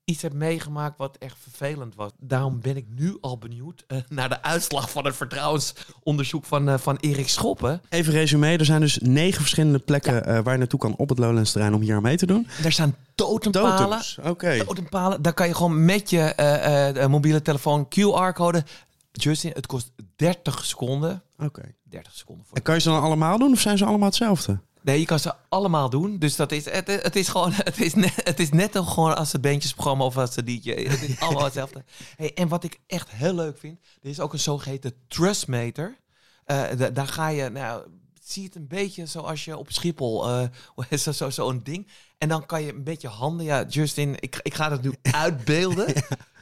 iets 0.08 0.22
heb 0.22 0.34
meegemaakt 0.34 0.98
wat 0.98 1.18
echt 1.18 1.38
vervelend 1.40 1.96
was. 1.96 2.12
Daarom 2.20 2.60
ben 2.62 2.78
ik 2.78 2.86
nu 2.96 3.18
al 3.22 3.38
benieuwd 3.38 3.84
eh, 3.88 3.98
naar 4.08 4.30
de 4.30 4.42
uitslag 4.42 4.92
van 4.92 5.06
het 5.06 5.16
vertrouwensonderzoek 5.16 6.46
van, 6.46 6.70
eh, 6.70 6.78
van 6.78 6.98
Erik 7.00 7.30
Schoppen. 7.30 7.82
Even 7.90 8.14
resume, 8.14 8.58
er 8.58 8.66
zijn 8.66 8.82
dus 8.82 8.98
negen 8.98 9.40
verschillende 9.40 9.80
plekken 9.80 10.26
eh, 10.26 10.40
waar 10.40 10.54
je 10.54 10.60
naartoe 10.60 10.80
kan 10.80 10.96
op 10.96 11.10
het 11.10 11.18
Lowlands 11.18 11.52
terrein 11.52 11.74
om 11.74 11.82
hier 11.82 11.96
aan 11.96 12.02
mee 12.02 12.18
te 12.18 12.26
doen. 12.26 12.48
En 12.58 12.64
daar 12.64 12.72
staan 12.72 12.96
totempalen. 13.16 14.02
Oké. 14.24 14.66
Totempalen. 14.66 15.22
Daar 15.22 15.34
kan 15.34 15.48
je 15.48 15.56
gewoon 15.56 15.86
met 15.86 16.10
je 16.10 17.06
mobiele 17.10 17.42
telefoon 17.42 17.86
QR-code... 17.86 18.64
Justin, 19.12 19.52
het 19.54 19.66
kost 19.66 19.92
30 20.16 20.66
seconden. 20.66 21.24
Oké. 21.38 21.62
30 21.84 22.14
seconden 22.14 22.46
voor 22.46 22.58
En 22.58 22.64
kan 22.64 22.76
je 22.76 22.82
ze 22.82 22.90
dan 22.90 23.02
allemaal 23.02 23.38
doen 23.38 23.52
of 23.52 23.60
zijn 23.60 23.78
ze 23.78 23.86
allemaal 23.86 24.08
hetzelfde? 24.08 24.60
Nee, 24.88 25.00
je 25.00 25.06
kan 25.06 25.20
ze 25.20 25.34
allemaal 25.50 25.90
doen. 25.90 26.18
Dus 26.20 26.36
dat 26.36 26.52
is, 26.52 26.66
het, 26.66 26.88
het 26.88 27.16
is 27.16 27.28
gewoon, 27.28 27.52
het 27.72 27.82
is, 27.82 27.94
net, 27.94 28.14
het 28.24 28.40
is 28.40 28.50
net 28.50 28.72
gewoon 28.78 29.16
als 29.16 29.32
het 29.32 29.42
bandjesprogramma 29.42 30.04
of 30.06 30.18
als 30.18 30.36
het 30.36 30.46
DJ. 30.46 30.72
Het 30.72 31.02
is 31.02 31.20
allemaal 31.20 31.44
hetzelfde. 31.52 31.84
Hey, 32.16 32.34
en 32.34 32.48
wat 32.48 32.64
ik 32.64 32.80
echt 32.88 33.10
heel 33.12 33.34
leuk 33.34 33.58
vind, 33.58 33.80
er 34.02 34.10
is 34.10 34.20
ook 34.20 34.34
een 34.34 34.40
zogeheten 34.40 34.94
trustmeter. 35.08 35.98
Da- 36.46 36.90
daar 36.90 37.08
ga 37.08 37.28
je, 37.28 37.50
nou, 37.50 37.84
zie 38.24 38.44
het 38.44 38.56
een 38.56 38.68
beetje 38.68 39.06
zoals 39.06 39.46
je 39.46 39.58
op 39.58 39.72
Schiphol, 39.72 40.30
eh 40.30 40.98
zo, 41.00 41.12
zo, 41.12 41.30
zo'n 41.30 41.62
ding. 41.64 41.88
En 42.18 42.30
dan 42.30 42.46
kan 42.46 42.62
je 42.64 42.74
een 42.74 42.84
beetje 42.84 43.08
handen, 43.08 43.46
ja, 43.46 43.64
Justin, 43.64 44.16
ik, 44.20 44.40
ik 44.42 44.54
ga 44.54 44.70
dat 44.70 44.82
nu 44.82 44.94
uitbeelden. 45.02 45.94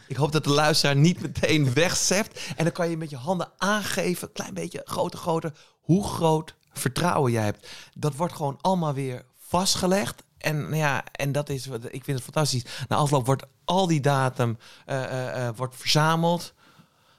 Ik 0.08 0.16
hoop 0.16 0.32
dat 0.32 0.44
de 0.44 0.50
luisteraar 0.50 0.96
niet 0.96 1.22
meteen 1.22 1.74
wegzeft. 1.74 2.40
En 2.56 2.64
dan 2.64 2.74
kan 2.74 2.90
je 2.90 2.98
met 2.98 3.10
je 3.10 3.18
handen 3.18 3.52
aangeven, 3.58 4.32
klein 4.32 4.54
beetje 4.54 4.82
groter, 4.84 5.20
groter, 5.20 5.52
hoe 5.82 6.04
groot 6.04 6.56
vertrouwen 6.79 7.32
jij 7.32 7.44
hebt. 7.44 7.67
Dat 7.94 8.15
wordt 8.15 8.34
gewoon 8.34 8.58
allemaal 8.62 8.94
weer 8.94 9.25
vastgelegd. 9.38 10.24
En 10.38 10.62
nou 10.62 10.75
ja, 10.75 11.03
en 11.12 11.32
dat 11.32 11.50
is 11.50 11.65
wat 11.65 11.84
ik 11.86 12.03
vind 12.03 12.17
het 12.17 12.24
fantastisch. 12.24 12.65
Na 12.88 12.96
afloop 12.96 13.25
wordt 13.25 13.46
al 13.65 13.88
die 13.88 14.01
datum 14.01 14.58
eh, 14.86 15.03
eh, 15.03 15.48
eh, 15.48 15.55
wordt 15.55 15.75
verzameld. 15.75 16.53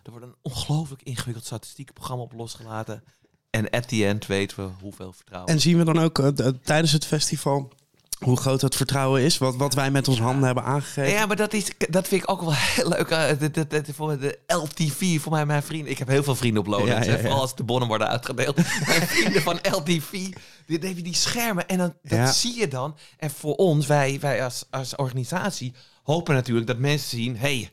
Er 0.03 0.11
wordt 0.11 0.27
een 0.27 0.37
ongelooflijk 0.43 1.03
ingewikkeld 1.03 1.47
statistiekenprogramma 1.47 2.23
op 2.23 2.33
losgelaten. 2.33 3.05
En 3.51 3.71
at 3.71 3.89
the 3.89 4.07
end 4.07 4.27
weten 4.27 4.57
we 4.57 4.73
hoeveel 4.81 5.13
vertrouwen. 5.13 5.53
En 5.53 5.61
zien 5.61 5.79
we 5.79 5.85
dan 5.85 5.99
ook 5.99 6.33
tijdens 6.63 6.93
het 6.93 7.05
festival 7.05 7.73
hoe 8.19 8.37
groot 8.37 8.61
het 8.61 8.77
vertrouwen 8.77 9.23
is, 9.23 9.39
wat, 9.39 9.57
wat 9.57 9.75
wij 9.75 9.91
met 9.91 10.09
onze 10.09 10.23
handen 10.23 10.45
hebben 10.45 10.65
aangegeven. 10.65 11.13
Ja, 11.13 11.27
maar 11.27 11.37
dat, 11.37 11.53
is, 11.53 11.71
dat 11.91 12.09
vind 12.09 12.23
ik 12.23 12.31
ook 12.31 12.41
wel 12.41 12.53
heel 12.75 12.89
leuk. 12.89 13.11
Uh, 13.11 13.29
de, 13.69 13.85
voor 13.95 14.19
de 14.19 14.39
LTV, 14.47 15.21
voor 15.21 15.33
mij 15.33 15.47
mijn 15.47 15.63
vrienden. 15.63 15.91
Ik 15.91 15.99
heb 15.99 16.09
heel 16.09 16.23
veel 16.23 16.35
vrienden 16.35 16.63
op 16.63 16.69
Lowlands. 16.69 17.07
Ja, 17.07 17.13
ja, 17.13 17.17
ja. 17.17 17.23
Vooral 17.23 17.41
als 17.41 17.57
de 17.57 17.65
bonnen 17.65 17.89
worden 17.89 18.09
uitgedeeld. 18.09 18.57
mijn 18.87 19.07
vrienden 19.07 19.43
van 19.43 19.59
LTV, 19.71 20.11
die, 20.67 20.79
die, 20.79 21.03
die 21.03 21.15
schermen. 21.15 21.69
En 21.69 21.79
dan, 21.79 21.95
dat 22.03 22.35
zie 22.35 22.59
je 22.59 22.69
dan. 22.69 22.97
En 23.19 23.31
voor 23.31 23.55
ons, 23.55 23.87
wij, 23.87 24.19
wij 24.21 24.45
als, 24.45 24.65
als 24.71 24.97
organisatie, 24.97 25.75
hopen 26.03 26.35
natuurlijk 26.35 26.67
dat 26.67 26.79
mensen 26.79 27.19
zien... 27.19 27.37
hey, 27.37 27.71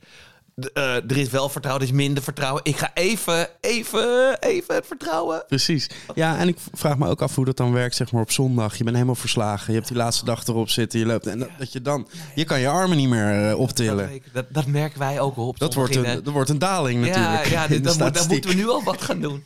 uh, 0.56 0.96
er 0.96 1.18
is 1.18 1.30
wel 1.30 1.50
vertrouwen, 1.50 1.86
er 1.86 1.90
is 1.92 1.96
minder 1.96 2.24
vertrouwen. 2.24 2.62
Ik 2.64 2.78
ga 2.78 2.92
even, 2.94 3.50
even, 3.62 4.40
even 4.40 4.76
het 4.76 4.88
vertrouwen. 4.88 5.44
Precies. 5.48 5.90
Ja, 6.16 6.38
en 6.38 6.48
ik 6.48 6.58
vraag 6.74 6.98
me 6.98 7.08
ook 7.08 7.22
af 7.22 7.36
hoe 7.36 7.46
dat 7.46 7.58
dan 7.58 7.72
werkt, 7.72 7.96
zeg 7.96 8.12
maar 8.12 8.22
op 8.22 8.32
zondag. 8.32 8.78
Je 8.78 8.84
bent 8.84 8.96
helemaal 8.96 9.16
verslagen. 9.16 9.68
Je 9.68 9.78
hebt 9.78 9.88
die 9.88 9.98
laatste 9.98 10.26
dag 10.26 10.48
erop 10.48 10.70
zitten. 10.70 11.00
Je 11.00 11.06
loopt 11.06 11.28
en 11.28 11.40
dat, 11.40 11.50
dat 11.58 11.72
je 11.72 11.82
dan, 11.82 12.08
je 12.36 12.44
kan 12.44 12.60
je 12.60 12.68
armen 12.68 12.98
niet 12.98 13.10
meer 13.10 13.50
uh, 13.50 13.60
optillen. 13.60 14.10
Dat, 14.10 14.34
dat, 14.34 14.46
dat, 14.50 14.66
merken 14.66 15.00
wij 15.00 15.20
ook 15.20 15.38
op. 15.38 15.60
Dat 15.60 15.74
wordt 15.74 15.96
een, 15.96 16.24
dat 16.24 16.34
wordt 16.34 16.50
een 16.50 16.60
daling 16.60 17.02
natuurlijk. 17.02 17.46
Ja, 17.46 17.62
ja 17.62 17.68
dan, 17.68 17.98
moet, 17.98 18.14
dan 18.14 18.28
moeten 18.28 18.50
we 18.50 18.56
nu 18.56 18.68
al 18.68 18.84
wat 18.84 19.02
gaan 19.02 19.22
doen. 19.22 19.44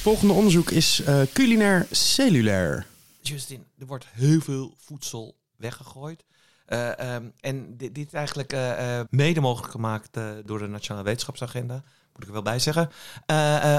Volgende 0.00 0.32
onderzoek 0.32 0.70
is 0.70 1.02
uh, 1.08 1.20
culinair 1.32 1.86
cellulair. 1.90 2.86
Justin, 3.20 3.64
er 3.78 3.86
wordt 3.86 4.06
heel 4.12 4.40
veel 4.40 4.74
voedsel 4.78 5.36
weggegooid. 5.56 6.24
Uh, 6.72 7.14
um, 7.14 7.32
en 7.40 7.76
dit, 7.76 7.94
dit 7.94 8.06
is 8.06 8.12
eigenlijk 8.12 8.52
uh, 8.52 9.00
mede 9.10 9.40
mogelijk 9.40 9.72
gemaakt 9.72 10.18
door 10.44 10.58
de 10.58 10.66
Nationale 10.66 11.04
Wetenschapsagenda. 11.04 11.74
Moet 12.12 12.22
ik 12.22 12.26
er 12.26 12.32
wel 12.32 12.42
bij 12.42 12.58
zeggen. 12.58 12.90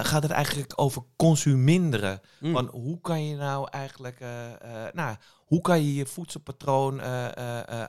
gaat 0.04 0.24
het 0.24 0.32
eigenlijk 0.32 0.74
over 0.76 1.04
consuminderen. 1.16 2.22
Mm. 2.40 2.54
Van 2.54 2.68
hoe 2.68 3.02
kan 3.02 3.26
je 3.26 3.36
nou 3.36 3.68
eigenlijk, 3.72 4.20
nou, 4.94 5.16
hoe 5.46 5.62
kan 5.62 5.84
je 5.84 5.96
je 5.96 6.06
voedselpatroon 6.06 7.02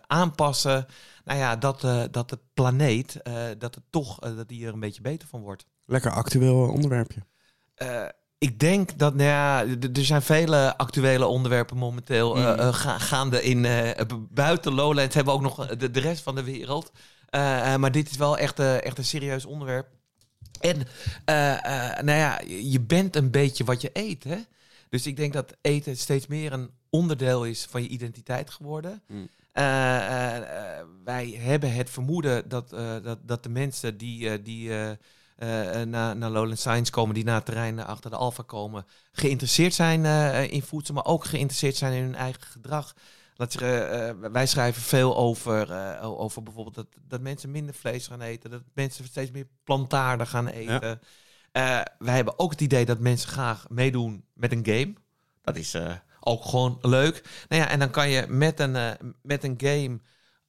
aanpassen? 0.06 0.86
Nou 1.24 1.38
ja, 1.38 1.56
dat, 1.56 1.80
dat 2.10 2.28
de 2.28 2.38
planeet, 2.54 3.20
dat 3.58 3.74
het 3.74 3.84
toch, 3.90 4.18
dat 4.18 4.48
die 4.48 4.66
er 4.66 4.72
een 4.72 4.80
beetje 4.80 5.02
beter 5.02 5.28
van 5.28 5.40
wordt. 5.40 5.66
Lekker 5.84 6.10
actueel 6.10 6.68
onderwerpje. 6.68 7.22
Ik 8.44 8.58
denk 8.58 8.98
dat, 8.98 9.14
nou 9.14 9.28
ja, 9.28 9.64
er 9.94 10.04
zijn 10.04 10.22
vele 10.22 10.76
actuele 10.76 11.26
onderwerpen 11.26 11.76
momenteel 11.76 12.38
uh, 12.38 12.42
uh, 12.42 12.74
gaande 12.98 13.42
in 13.42 13.64
uh, 13.64 13.90
buiten 14.30 14.72
Lowlands. 14.74 15.14
Hebben 15.14 15.32
we 15.34 15.40
ook 15.40 15.56
nog 15.56 15.76
de, 15.76 15.90
de 15.90 16.00
rest 16.00 16.22
van 16.22 16.34
de 16.34 16.42
wereld. 16.42 16.92
maar 17.78 17.92
dit 17.92 18.10
is 18.10 18.16
wel 18.16 18.38
echt, 18.38 18.58
echt 18.58 18.98
een 18.98 19.04
serieus 19.04 19.44
onderwerp. 19.44 19.86
En 20.60 20.86
nou 22.04 22.18
ja, 22.18 22.40
je 22.46 22.80
bent 22.80 23.16
een 23.16 23.30
beetje 23.30 23.64
wat 23.64 23.80
je 23.80 23.90
eet, 23.92 24.24
hè? 24.24 24.38
Dus 24.88 25.06
ik 25.06 25.16
denk 25.16 25.32
dat 25.32 25.56
eten 25.60 25.96
steeds 25.96 26.26
meer 26.26 26.52
een 26.52 26.70
onderdeel 26.90 27.44
is 27.44 27.66
van 27.70 27.82
je 27.82 27.88
identiteit 27.88 28.50
geworden. 28.50 29.02
Mm. 29.06 29.28
wij 31.04 31.38
hebben 31.38 31.72
het 31.72 31.90
vermoeden 31.90 32.48
dat, 32.48 32.70
dat, 33.02 33.18
dat 33.22 33.42
de 33.42 33.48
mensen 33.48 33.96
die, 33.96 34.42
die 34.42 34.70
naar, 35.84 36.16
naar 36.16 36.30
Lowland 36.30 36.58
Science 36.58 36.90
komen, 36.90 37.14
die 37.14 37.24
naar 37.24 37.34
het 37.34 37.44
terrein 37.44 37.84
achter 37.84 38.10
de 38.10 38.16
Alfa 38.16 38.42
komen, 38.46 38.86
geïnteresseerd 39.12 39.74
zijn 39.74 40.04
in 40.50 40.62
voedsel, 40.62 40.94
maar 40.94 41.04
ook 41.04 41.24
geïnteresseerd 41.24 41.76
zijn 41.76 41.92
in 41.92 42.02
hun 42.02 42.14
eigen 42.14 42.42
gedrag. 42.42 42.94
Uh, 43.62 44.10
wij 44.32 44.46
schrijven 44.46 44.82
veel 44.82 45.16
over, 45.16 46.00
over 46.00 46.42
bijvoorbeeld 46.42 46.74
dat, 46.74 46.86
dat 47.08 47.20
mensen 47.20 47.50
minder 47.50 47.74
vlees 47.74 48.06
gaan 48.06 48.20
eten, 48.20 48.50
dat 48.50 48.62
mensen 48.74 49.04
steeds 49.04 49.30
meer 49.30 49.46
plantaardig 49.64 50.30
gaan 50.30 50.46
eten. 50.46 51.00
Ja. 51.52 51.86
wij 51.98 52.14
hebben 52.14 52.38
ook 52.38 52.50
het 52.50 52.60
idee 52.60 52.84
dat 52.84 52.98
mensen 52.98 53.28
graag 53.28 53.68
meedoen 53.68 54.24
met 54.34 54.52
een 54.52 54.66
game. 54.66 54.94
Dat 55.42 55.56
is 55.56 55.76
ook 56.20 56.44
gewoon 56.44 56.78
leuk. 56.80 57.44
Nou 57.48 57.62
ja, 57.62 57.68
en 57.68 57.78
dan 57.78 57.90
kan 57.90 58.08
je 58.08 58.26
met 58.28 58.60
een, 58.60 58.98
met 59.22 59.44
een 59.44 59.54
game 59.56 60.00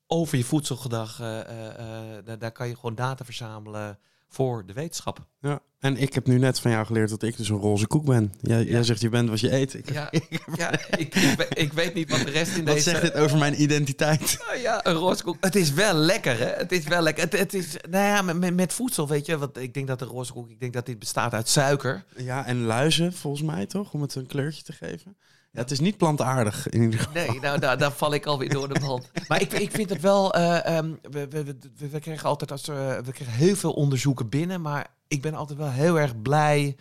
over 0.08 0.38
je 0.38 0.44
voedselgedrag, 0.44 1.18
daar, 1.18 2.40
daar 2.40 2.52
kan 2.52 2.68
je 2.68 2.76
gewoon 2.76 2.96
data 2.96 3.26
verzamelen 3.26 4.00
voor 4.30 4.66
de 4.66 4.74
wetenschap. 4.74 5.26
Ja, 5.40 5.62
en 5.80 5.98
ik 5.98 6.14
heb 6.14 6.28
nu 6.28 6.38
net 6.38 6.60
van 6.60 6.72
jou 6.72 6.86
geleerd 6.86 7.10
dat 7.10 7.24
ik 7.24 7.38
dus 7.38 7.50
een 7.50 7.58
roze 7.58 7.88
koek 7.88 8.06
ben. 8.06 8.34
Jij, 8.42 8.64
jij 8.64 8.84
zegt 8.84 9.02
je 9.02 9.10
bent 9.10 9.30
wat 9.30 9.40
je 9.40 9.54
eet. 9.54 9.74
Ik, 9.74 9.92
ja, 9.92 10.10
ja 10.56 10.72
ik, 10.98 11.16
ik, 11.54 11.74
weet 11.74 11.94
niet 11.94 12.10
wat 12.10 12.20
de 12.20 12.30
rest 12.30 12.58
in 12.58 12.66
wat 12.66 12.76
deze... 12.76 12.92
Wat 12.92 13.02
zegt 13.02 13.14
dit 13.14 13.24
over 13.24 13.38
mijn 13.38 13.62
identiteit? 13.62 14.38
Oh 14.56 14.62
ja, 14.62 14.86
een 14.86 14.94
roze 14.94 15.24
koek. 15.24 15.38
Het 15.40 15.56
is 15.56 15.74
wel 15.74 15.94
lekker, 15.94 16.38
hè? 16.40 16.46
Het 16.46 16.72
is 16.72 16.84
wel 16.84 17.02
lekker. 17.02 17.24
Het, 17.24 17.38
het 17.38 17.54
is, 17.54 17.76
nou 17.90 18.06
ja, 18.06 18.34
met, 18.34 18.56
met 18.56 18.74
voedsel, 18.74 19.08
weet 19.08 19.26
je. 19.26 19.38
Want 19.38 19.58
ik 19.58 19.74
denk 19.74 19.88
dat 19.88 20.00
de 20.00 20.06
roze 20.06 20.34
koek, 20.34 20.50
ik 20.50 20.60
denk 20.60 20.74
dat 20.74 20.86
dit 20.86 21.00
bestaat 21.00 21.34
uit 21.34 21.50
suiker. 21.50 22.04
Ja, 22.18 22.46
en 22.46 22.62
luizen, 22.64 23.14
volgens 23.14 23.44
mij, 23.44 23.66
toch? 23.66 23.94
Om 23.94 24.02
het 24.02 24.16
een 24.16 24.28
kleurtje 24.28 24.64
te 24.64 24.74
geven. 24.74 25.18
Ja, 25.56 25.62
het 25.62 25.72
is 25.72 25.80
niet 25.80 25.98
plantaardig 25.98 26.70
in 26.70 26.82
ieder 26.82 27.00
geval. 27.00 27.14
Nee, 27.14 27.40
nou, 27.40 27.60
daar, 27.60 27.78
daar 27.78 27.92
val 27.92 28.14
ik 28.14 28.26
alweer 28.26 28.50
door 28.50 28.74
de 28.74 28.80
band. 28.80 29.10
Maar 29.28 29.42
ik, 29.42 29.54
ik 29.54 29.72
vind 29.72 29.90
het 29.90 30.02
wel... 30.02 30.38
Uh, 30.38 30.78
um, 30.78 31.00
we, 31.02 31.28
we, 31.28 31.44
we, 31.44 31.90
we, 31.90 32.00
krijgen 32.00 32.30
altijd 32.30 32.52
als, 32.52 32.70
uh, 32.70 32.76
we 32.98 33.12
krijgen 33.12 33.38
heel 33.38 33.56
veel 33.56 33.74
onderzoeken 33.74 34.30
binnen. 34.30 34.62
Maar 34.62 34.88
ik 35.08 35.22
ben 35.22 35.34
altijd 35.34 35.60
wel 35.60 35.70
heel 35.70 36.00
erg 36.00 36.22
blij 36.22 36.76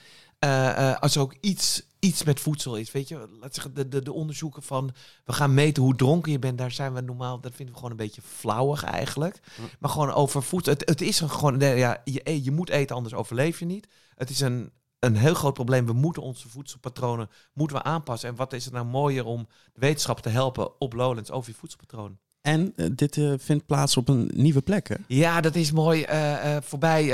uh, 0.45 0.97
als 1.01 1.15
er 1.15 1.21
ook 1.21 1.35
iets, 1.41 1.83
iets 1.99 2.25
met 2.25 2.41
voedsel 2.41 2.77
is. 2.77 2.93
Weet 2.93 3.09
je, 3.09 3.29
laat 3.41 3.55
zeggen, 3.55 3.75
de, 3.75 3.89
de, 3.89 4.03
de 4.03 4.13
onderzoeken 4.13 4.63
van... 4.63 4.95
We 5.25 5.33
gaan 5.33 5.55
meten 5.55 5.83
hoe 5.83 5.97
dronken 5.97 6.33
je 6.33 6.39
bent. 6.39 6.59
Daar 6.59 6.73
zijn 6.73 6.95
we 6.95 7.01
normaal... 7.01 7.41
Dat 7.41 7.55
vinden 7.55 7.75
we 7.75 7.81
gewoon 7.81 7.91
een 7.91 8.05
beetje 8.05 8.23
flauwig 8.23 8.85
eigenlijk. 8.85 9.41
Maar 9.79 9.91
gewoon 9.91 10.13
over 10.13 10.43
voedsel. 10.43 10.73
Het, 10.73 10.89
het 10.89 11.01
is 11.01 11.21
een 11.21 11.31
gewoon... 11.31 11.61
Ja, 11.61 12.01
je, 12.05 12.45
je 12.45 12.51
moet 12.51 12.71
eten, 12.71 12.97
anders 12.97 13.15
overleef 13.15 13.59
je 13.59 13.65
niet. 13.65 13.89
Het 14.15 14.31
is 14.31 14.41
een 14.41 14.73
een 15.05 15.17
heel 15.17 15.35
groot 15.35 15.55
probleem. 15.55 15.87
We 15.87 15.93
moeten 15.93 16.23
onze 16.23 16.49
voedselpatronen 16.49 17.29
moeten 17.53 17.77
we 17.77 17.83
aanpassen. 17.83 18.29
En 18.29 18.37
wat 18.37 18.53
is 18.53 18.65
het 18.65 18.75
nou 18.75 18.87
mooier 18.87 19.25
om 19.25 19.47
de 19.73 19.81
wetenschap 19.81 20.21
te 20.21 20.29
helpen 20.29 20.81
op 20.81 20.93
Lowlands 20.93 21.31
over 21.31 21.51
je 21.51 21.57
voedselpatroon? 21.57 22.19
En 22.41 22.73
uh, 22.77 22.87
dit 22.93 23.17
uh, 23.17 23.33
vindt 23.39 23.67
plaats 23.67 23.97
op 23.97 24.09
een 24.09 24.31
nieuwe 24.35 24.61
plek, 24.61 24.89
hè? 24.89 24.95
Ja, 25.07 25.41
dat 25.41 25.55
is 25.55 25.73
mooi. 25.73 26.07
Uh, 26.11 26.57
voorbij, 26.63 27.07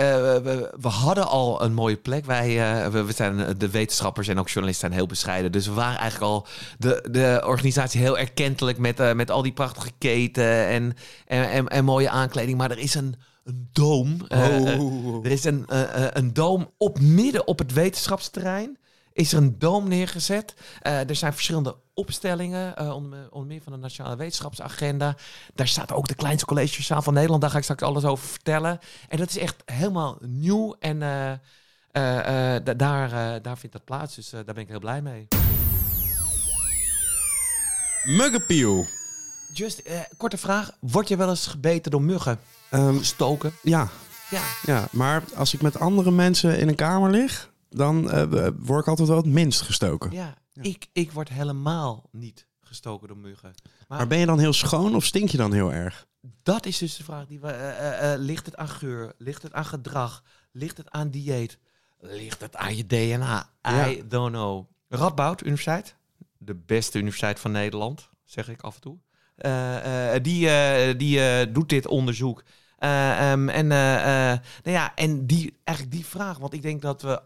we, 0.43 0.75
we, 0.81 0.89
hadden 0.89 1.27
al 1.29 1.63
een 1.63 1.75
mooie 1.75 1.97
plek. 1.97 2.25
Wij 2.25 2.55
we, 2.91 3.03
we, 3.03 3.13
zijn, 3.13 3.59
de 3.59 3.71
wetenschappers 3.71 4.29
en 4.29 4.39
ook 4.39 4.49
journalisten 4.49 4.89
zijn 4.89 5.01
heel 5.01 5.09
bescheiden. 5.09 5.53
Dus 5.53 5.67
we 5.67 5.73
waren 5.73 5.99
eigenlijk 5.99 6.33
al 6.33 6.47
de, 6.79 7.09
de 7.11 7.43
organisatie 7.47 8.01
heel 8.01 8.19
erkentelijk 8.19 8.79
met, 8.79 9.15
met 9.15 9.31
al 9.31 9.43
die 9.43 9.53
prachtige 9.53 9.91
keten 9.99 10.67
en, 10.67 10.95
en, 11.27 11.51
en, 11.51 11.69
en 11.69 11.85
mooie 11.85 12.11
aankleding. 12.11 12.59
Maar 12.59 12.71
er 12.71 12.79
is 12.79 12.95
een 12.95 13.15
een 13.51 13.69
doom. 13.73 14.17
Oh. 14.29 15.25
er 15.25 15.31
is 15.31 15.45
een, 15.45 15.65
een 16.19 16.33
doom 16.33 16.71
op 16.77 17.01
midden 17.01 17.47
op 17.47 17.59
het 17.59 17.73
wetenschapsterrein. 17.73 18.79
Is 19.13 19.33
er 19.33 19.39
een 19.39 19.59
doom 19.59 19.89
neergezet. 19.89 20.55
er 20.83 21.17
zijn 21.17 21.33
verschillende 21.33 21.77
opstellingen, 22.01 22.75
uh, 22.79 22.95
onder, 22.95 23.31
onder, 23.31 23.49
meer 23.49 23.63
van 23.63 23.73
de 23.73 23.79
Nationale 23.79 24.17
Wetenschapsagenda. 24.17 25.17
Daar 25.55 25.69
staat 25.69 25.93
ook 25.93 26.09
de 26.09 26.15
kleinste 26.15 26.47
collegezaal 26.47 27.03
van 27.03 27.15
Nederland. 27.15 27.43
Daar 27.43 27.51
ga 27.51 27.57
ik 27.57 27.63
straks 27.63 27.83
alles 27.83 28.05
over 28.05 28.29
vertellen. 28.29 28.79
En 29.09 29.19
dat 29.19 29.29
is 29.29 29.39
echt 29.39 29.63
helemaal 29.65 30.19
nieuw. 30.21 30.77
En 30.79 30.97
uh, 30.97 31.33
daar, 32.77 33.43
daar 33.43 33.59
vindt 33.59 33.73
dat 33.73 33.85
plaats. 33.85 34.15
Dus 34.15 34.31
daar 34.31 34.45
ben 34.45 34.57
ik 34.57 34.69
heel 34.69 34.79
blij 34.79 35.03
mee. 35.03 35.29
Muggenpiel. 38.05 38.87
Just, 39.53 39.83
korte 40.17 40.39
vraag. 40.39 40.71
Word 40.81 41.09
je 41.09 41.17
wel 41.17 41.29
eens 41.29 41.47
gebeten 41.47 41.91
door 41.91 42.03
muggen? 42.03 42.39
Um, 42.73 42.99
Gestoken? 42.99 43.53
Ja. 43.63 43.89
ja. 44.31 44.43
Ja, 44.63 44.89
maar 44.93 45.25
als 45.35 45.55
ik 45.55 45.63
met 45.63 45.79
andere 45.79 46.11
mensen 46.11 46.59
in 46.59 46.69
een 46.69 46.75
kamer 46.75 47.11
lig, 47.11 47.53
dan 47.69 48.03
word 48.59 48.81
ik 48.81 48.89
altijd 48.89 49.09
wel 49.09 49.17
het 49.17 49.27
minst 49.27 49.61
gestoken. 49.61 50.11
Ja, 50.11 50.35
ik, 50.61 50.87
ik 50.93 51.13
word 51.13 51.29
helemaal 51.29 52.09
niet 52.13 52.47
gestoken 52.61 53.09
door 53.09 53.17
muggen. 53.17 53.55
Maar, 53.89 53.99
maar, 53.99 54.07
ben 54.07 54.19
je 54.19 54.27
dan 54.27 54.39
heel 54.39 54.53
schoon 54.53 54.95
of 54.95 55.05
stink 55.05 55.29
je 55.29 55.37
dan 55.37 55.53
heel 55.53 55.73
erg? 55.73 56.07
Dat 56.43 56.67
is 56.67 56.79
dus 56.79 56.97
de 56.97 57.05
vraag. 57.05 57.27
Die 57.27 57.41
we, 57.41 57.49
uh, 57.49 58.13
uh, 58.13 58.19
ligt 58.19 58.47
het 58.47 58.57
aan 58.57 58.69
geur? 58.69 59.13
Ligt 59.19 59.43
het 59.43 59.53
aan 59.53 59.65
gedrag? 59.65 60.23
Ligt 60.53 60.77
het 60.77 60.91
aan 60.91 61.11
dieet? 61.11 61.59
Ligt 61.99 62.41
het 62.41 62.57
aan 62.57 62.77
je 62.77 62.87
DNA? 62.87 63.51
I 63.69 64.03
don't 64.09 64.33
know. 64.33 64.67
Radboud 64.89 65.41
Universiteit, 65.41 65.97
de 66.39 66.55
beste 66.55 66.99
universiteit 66.99 67.41
van 67.41 67.51
Nederland, 67.51 68.09
zeg 68.25 68.49
ik 68.49 68.61
af 68.61 68.75
en 68.75 68.81
toe. 68.81 68.99
Uh, 69.47 70.13
die 70.23 70.49
die 70.97 71.51
doet 71.53 71.69
dit 71.69 71.87
onderzoek. 71.87 72.43
Um, 72.79 73.49
en, 73.49 73.67
nou 73.67 74.41
ja, 74.63 74.95
en 74.95 75.27
die, 75.27 75.59
eigenlijk 75.65 75.97
die 75.97 76.07
vraag, 76.07 76.39
want 76.39 76.53
ik 76.53 76.63
denk 76.63 76.83
dat 76.83 77.03
we 77.03 77.23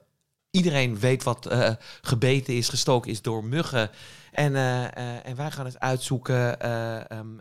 iedereen 0.51 0.99
weet 0.99 1.23
wat 1.23 1.53
uh, 1.53 1.71
gebeten 2.01 2.55
is, 2.55 2.69
gestoken 2.69 3.11
is 3.11 3.23
door 3.23 3.45
muggen. 3.45 3.91
En, 4.33 4.53
uh, 4.53 4.83
uh, 4.83 5.27
en 5.27 5.37
wij 5.37 5.51
gaan 5.51 5.65
eens 5.65 5.79
uitzoeken 5.79 6.67
um, 7.19 7.41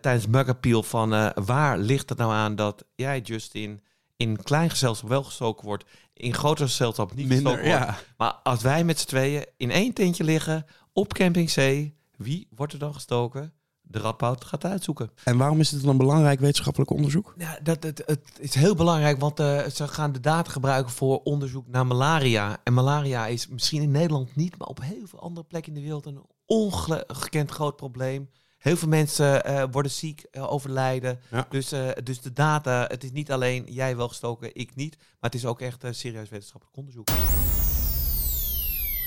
tijdens 0.00 0.26
Mugappeal 0.26 0.82
van 0.82 1.32
waar 1.44 1.78
ligt 1.78 2.08
het 2.08 2.18
nou 2.18 2.32
aan 2.32 2.56
dat 2.56 2.84
jij, 2.94 3.20
Justin, 3.20 3.82
in 4.16 4.42
klein 4.42 4.70
gezelschap 4.70 5.08
wel 5.08 5.24
gestoken 5.24 5.66
wordt, 5.66 5.84
in 6.14 6.34
groter 6.34 6.66
gezelschap 6.66 7.14
niet 7.14 7.28
Minder, 7.28 7.52
gestoken 7.52 7.78
wordt. 7.78 7.86
Ja. 7.86 7.98
Maar 8.16 8.32
als 8.32 8.62
wij 8.62 8.84
met 8.84 8.98
z'n 8.98 9.06
tweeën 9.06 9.46
in 9.56 9.70
één 9.70 9.92
tentje 9.92 10.24
liggen 10.24 10.66
op 10.92 11.14
Camping 11.14 11.52
C, 11.52 11.90
wie 12.22 12.48
wordt 12.50 12.72
er 12.72 12.78
dan 12.78 12.94
gestoken? 12.94 13.52
de 13.92 13.98
Radboud 13.98 14.44
gaat 14.44 14.64
uitzoeken. 14.64 15.10
En 15.24 15.36
waarom 15.36 15.60
is 15.60 15.68
dit 15.68 15.82
dan 15.82 15.96
belangrijk 15.96 16.40
wetenschappelijk 16.40 16.90
onderzoek? 16.90 17.34
Ja, 17.38 17.58
dat, 17.62 17.82
het, 17.82 18.02
het 18.06 18.38
is 18.38 18.54
heel 18.54 18.74
belangrijk, 18.74 19.20
want 19.20 19.40
uh, 19.40 19.66
ze 19.66 19.88
gaan 19.88 20.12
de 20.12 20.20
data 20.20 20.50
gebruiken 20.50 20.92
voor 20.92 21.22
onderzoek 21.22 21.68
naar 21.68 21.86
malaria. 21.86 22.58
En 22.64 22.72
malaria 22.72 23.26
is 23.26 23.48
misschien 23.48 23.82
in 23.82 23.90
Nederland 23.90 24.36
niet, 24.36 24.58
maar 24.58 24.68
op 24.68 24.80
heel 24.80 25.06
veel 25.06 25.20
andere 25.20 25.46
plekken 25.46 25.72
in 25.72 25.78
de 25.78 25.84
wereld 25.84 26.06
een 26.06 26.24
ongekend 26.46 27.50
groot 27.50 27.76
probleem. 27.76 28.30
Heel 28.58 28.76
veel 28.76 28.88
mensen 28.88 29.50
uh, 29.50 29.64
worden 29.70 29.90
ziek, 29.90 30.26
uh, 30.32 30.52
overlijden. 30.52 31.20
Ja. 31.30 31.46
Dus, 31.48 31.72
uh, 31.72 31.88
dus 32.04 32.20
de 32.20 32.32
data, 32.32 32.84
het 32.88 33.04
is 33.04 33.12
niet 33.12 33.32
alleen 33.32 33.64
jij 33.66 33.96
wel 33.96 34.08
gestoken, 34.08 34.54
ik 34.54 34.74
niet. 34.74 34.96
Maar 34.98 35.30
het 35.30 35.34
is 35.34 35.46
ook 35.46 35.60
echt 35.60 35.84
serieus 35.90 36.28
wetenschappelijk 36.28 36.76
onderzoek. 36.76 37.08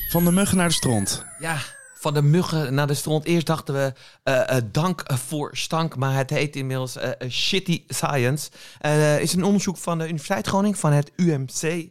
Van 0.10 0.26
de 0.26 0.32
muggen 0.32 0.58
naar 0.58 0.68
de 0.68 0.74
stront. 0.74 1.26
Ja, 1.40 1.58
van 2.06 2.14
de 2.14 2.22
muggen 2.22 2.74
naar 2.74 2.88
de 2.88 2.94
stront. 2.94 3.26
Eerst 3.26 3.46
dachten 3.46 3.74
we 3.74 3.94
uh, 4.24 4.34
uh, 4.52 4.58
dank 4.72 5.04
voor 5.14 5.50
stank, 5.58 5.96
maar 5.96 6.16
het 6.16 6.30
heet 6.30 6.56
inmiddels 6.56 6.98
uh, 6.98 7.04
Shitty 7.30 7.84
Science. 7.88 8.50
is 9.20 9.34
een 9.34 9.44
onderzoek 9.44 9.78
van 9.78 9.98
de 9.98 10.04
Universiteit 10.04 10.48
Groningen, 10.48 10.78
van 10.78 10.92
het 10.92 11.12
UMC. 11.16 11.90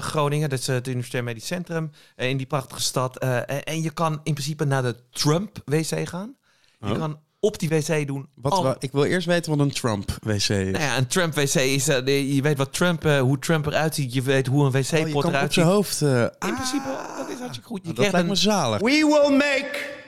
Groningen, 0.00 0.48
dat 0.50 0.58
is 0.58 0.66
het 0.66 0.86
Universitair 0.86 1.24
Medisch 1.24 1.46
Centrum 1.46 1.90
in 2.16 2.36
die 2.36 2.46
prachtige 2.46 2.80
stad. 2.82 3.18
en 3.64 3.82
je 3.82 3.90
kan 3.90 4.20
in 4.22 4.32
principe 4.32 4.64
naar 4.64 4.82
de 4.82 4.96
Trump-wc 5.10 6.08
gaan. 6.08 6.36
Je 6.78 6.86
Oh. 6.92 6.98
kan 6.98 7.18
op 7.40 7.58
die 7.58 7.68
wc 7.68 8.06
doen. 8.06 8.28
Wat, 8.34 8.52
al- 8.52 8.74
ik 8.78 8.92
wil 8.92 9.04
eerst 9.04 9.26
weten 9.26 9.50
wat 9.56 9.60
een 9.66 9.72
Trump-wc 9.72 10.34
is. 10.34 10.48
Nou 10.48 10.78
ja, 10.78 10.96
een 10.96 11.06
Trump-wc 11.06 11.54
is. 11.54 11.88
eh, 11.88 12.34
je 12.34 12.42
weet 12.42 12.56
wat 12.58 12.72
Trump, 12.72 13.04
eh, 13.04 13.20
hoe 13.20 13.38
Trump 13.38 13.66
eruit 13.66 13.94
ziet. 13.94 14.12
Je 14.14 14.22
weet 14.22 14.46
hoe 14.46 14.60
een 14.60 14.66
Oh, 14.66 14.72
je 14.88 15.04
wc-pot 15.04 15.24
op 15.24 15.30
eruit 15.30 15.52
zijn 15.52 15.66
ziet. 15.66 15.74
hoofd... 15.74 16.02
eh, 16.02 16.20
In 16.20 16.30
ah, 16.38 16.54
principe, 16.54 16.88
dat 17.16 17.19
is 17.40 17.46
hartstikke 17.46 17.68
goed. 17.68 17.80
Je 17.80 17.86
dat 17.86 17.94
krijgt, 17.94 18.12
lijkt 18.12 18.28
me 18.28 18.34
zalig. 18.34 18.80
We 18.80 18.86
will 18.86 19.36
make 19.36 19.98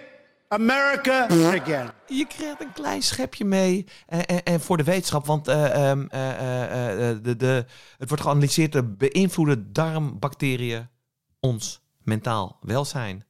America 0.48 1.24
again. 1.28 1.90
je 2.06 2.26
krijgt 2.26 2.60
een 2.60 2.72
klein 2.72 3.02
schepje 3.02 3.44
mee. 3.44 3.86
En, 4.06 4.26
en, 4.26 4.42
en 4.42 4.60
voor 4.60 4.76
de 4.76 4.84
wetenschap, 4.84 5.26
want 5.26 5.48
eh, 5.48 5.90
ehm, 5.90 6.06
eh, 6.08 6.30
eh, 6.30 7.10
eh, 7.10 7.18
de, 7.22 7.36
de, 7.36 7.64
het 7.98 8.08
wordt 8.08 8.22
geanalyseerd. 8.24 8.72
De 8.72 8.84
beïnvloeden 8.84 9.72
darmbacteriën 9.72 10.88
ons 11.40 11.80
mentaal 12.02 12.58
welzijn. 12.60 13.24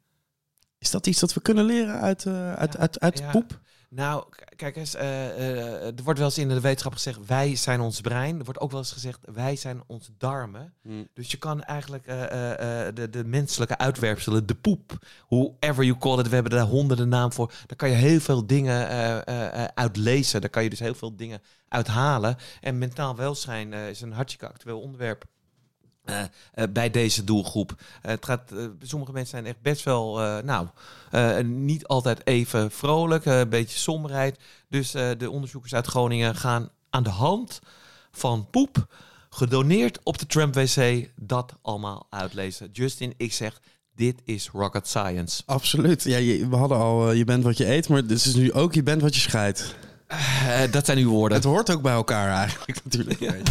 Is 0.79 0.91
dat 0.91 1.07
iets 1.07 1.21
dat 1.21 1.35
we 1.35 1.41
kunnen 1.41 1.65
leren 1.65 2.01
uit, 2.01 2.27
eh, 2.27 2.53
uit, 2.53 2.73
Ja, 2.75 2.81
uit, 2.81 3.01
uit 3.01 3.19
ja. 3.19 3.31
poep? 3.31 3.61
Nou, 3.95 4.25
kijk 4.57 4.77
eens, 4.77 4.95
eh, 4.95 5.31
eh, 5.31 5.87
er 5.87 6.03
wordt 6.05 6.19
wel 6.19 6.29
eens 6.29 6.39
in 6.39 6.49
de 6.49 6.61
wetenschap 6.61 6.93
gezegd, 6.93 7.27
wij 7.27 7.57
zijn 7.57 7.81
ons 7.81 8.01
brein. 8.01 8.39
Er 8.39 8.45
wordt 8.45 8.61
ook 8.61 8.71
wel 8.71 8.81
eens 8.81 8.93
gezegd, 8.93 9.19
wij 9.33 9.57
zijn 9.57 9.83
onze 9.87 10.11
darmen. 10.19 10.75
Hmm. 10.83 11.09
Dus 11.15 11.31
je 11.31 11.37
kan 11.37 11.63
eigenlijk 11.63 12.07
eh, 12.07 12.19
de, 12.95 13.09
de 13.11 13.25
menselijke 13.25 13.79
uitwerpselen, 13.79 14.47
de 14.47 14.55
poep, 14.55 15.07
whoever 15.29 15.85
you 15.85 15.99
call 15.99 16.19
it, 16.19 16.29
we 16.29 16.35
hebben 16.35 16.53
daar 16.53 16.67
honderden 16.67 17.09
naam 17.09 17.33
voor. 17.33 17.53
Daar 17.67 17.77
kan 17.77 17.89
je 17.89 17.95
heel 17.95 18.21
veel 18.21 18.47
dingen 18.47 18.87
uit 19.75 19.97
lezen. 19.97 20.41
Daar 20.41 20.51
kan 20.51 20.63
je 20.63 20.71
dus 20.71 20.79
heel 20.79 20.95
veel 20.95 21.17
dingen 21.17 21.43
uithalen. 21.69 22.37
En 22.61 22.79
mentaal 22.79 23.17
welzijn 23.17 23.73
is 23.73 24.01
een 24.01 24.13
hartstikke 24.13 24.49
actueel 24.49 24.81
onderwerp. 24.81 25.25
Eh, 26.05 26.23
eh, 26.55 26.65
bij 26.71 26.91
deze 26.91 27.25
doelgroep. 27.25 27.75
Eh, 28.03 28.11
het 28.11 28.25
gaat, 28.25 28.53
sommige 28.81 29.13
mensen 29.13 29.31
zijn 29.31 29.47
echt 29.47 29.61
best 29.63 29.85
wel, 29.85 30.19
nou, 30.45 30.67
niet 31.45 31.87
altijd 31.87 32.27
even 32.27 32.71
vrolijk, 32.71 33.25
een 33.25 33.49
beetje 33.49 33.79
somberheid. 33.79 34.39
Dus 34.69 34.91
de 34.91 35.31
onderzoekers 35.31 35.75
uit 35.75 35.87
Groningen 35.87 36.37
gaan 36.37 36.69
aan 36.91 37.03
de 37.03 37.11
hand 37.11 37.61
van 38.11 38.47
poep, 38.51 38.87
gedoneerd 39.31 39.99
op 40.03 40.19
de 40.19 40.27
Trump 40.27 40.55
WC, 40.55 41.09
dat 41.17 41.55
allemaal 41.63 42.07
uitlezen. 42.11 42.69
Justin, 42.73 43.15
ik 43.17 43.33
zeg, 43.33 43.61
dit 43.95 44.21
is 44.25 44.49
rocket 44.49 44.89
science. 44.89 45.43
Absoluut. 45.47 46.03
Ja, 46.03 46.17
je, 46.17 46.49
we 46.49 46.57
hadden 46.57 46.79
al 46.79 47.13
je 47.13 47.25
bent 47.25 47.45
wat 47.45 47.57
je 47.57 47.71
eet, 47.71 47.89
maar 47.89 48.07
dit 48.07 48.25
is 48.25 48.35
nu 48.35 48.53
ook 48.53 48.75
je 48.75 48.83
bent 48.83 49.03
wat 49.03 49.15
je 49.15 49.21
scheidt. 49.21 49.75
Dat 50.71 50.87
zijn 50.87 50.99
uw 50.99 51.11
woorden. 51.11 51.39
Het 51.39 51.47
hoort 51.47 51.71
ook 51.71 51.83
bij 51.83 51.93
elkaar 51.93 52.29
eigenlijk 52.29 52.81
natuurlijk. 52.85 53.19
beetje. 53.19 53.43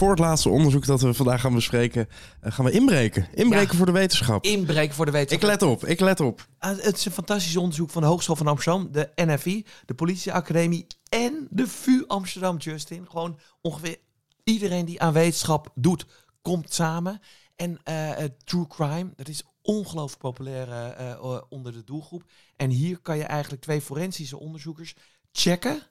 Voor 0.00 0.10
het 0.10 0.18
laatste 0.18 0.48
onderzoek 0.48 0.86
dat 0.86 1.00
we 1.00 1.14
vandaag 1.14 1.40
gaan 1.40 1.54
bespreken, 1.54 2.08
eh, 2.40 2.52
gaan 2.52 2.64
we 2.64 2.70
inbreken. 2.70 3.28
Inbreken 3.34 3.70
Ja. 3.70 3.76
voor 3.76 3.86
de 3.86 3.92
wetenschap. 3.92 4.44
Inbreken 4.44 4.94
voor 4.94 5.04
de 5.04 5.10
Ik 5.10 5.16
wetenschap. 5.16 5.50
let 5.50 5.62
op, 5.62 5.84
ik 5.84 6.00
let 6.00 6.20
op. 6.20 6.48
Ah, 6.58 6.78
het 6.78 6.96
is 6.96 7.04
een 7.04 7.12
fantastisch 7.12 7.56
onderzoek 7.56 7.90
van 7.90 8.02
de 8.02 8.08
Hogeschool 8.08 8.36
van 8.36 8.46
Amsterdam, 8.46 8.92
de 8.92 9.10
NFI, 9.14 9.66
de 9.86 9.94
Politieacademie 9.94 10.86
en 11.08 11.46
de 11.50 11.66
VU 11.66 12.04
Amsterdam, 12.06 12.56
Justin. 12.56 13.06
Gewoon 13.10 13.38
ongeveer 13.60 13.96
iedereen 14.44 14.84
die 14.84 15.00
aan 15.00 15.12
wetenschap 15.12 15.70
doet, 15.74 16.06
komt 16.42 16.72
samen. 16.74 17.20
En 17.56 17.78
eh, 17.84 18.24
true 18.44 18.66
crime, 18.66 19.12
dat 19.16 19.28
is 19.28 19.42
ongelooflijk 19.62 20.20
populair 20.20 20.68
eh, 20.72 21.40
onder 21.48 21.72
de 21.72 21.84
doelgroep. 21.84 22.22
En 22.56 22.70
hier 22.70 22.98
kan 22.98 23.16
je 23.16 23.24
eigenlijk 23.24 23.62
twee 23.62 23.80
forensische 23.80 24.38
onderzoekers 24.38 24.94
checken 25.32 25.82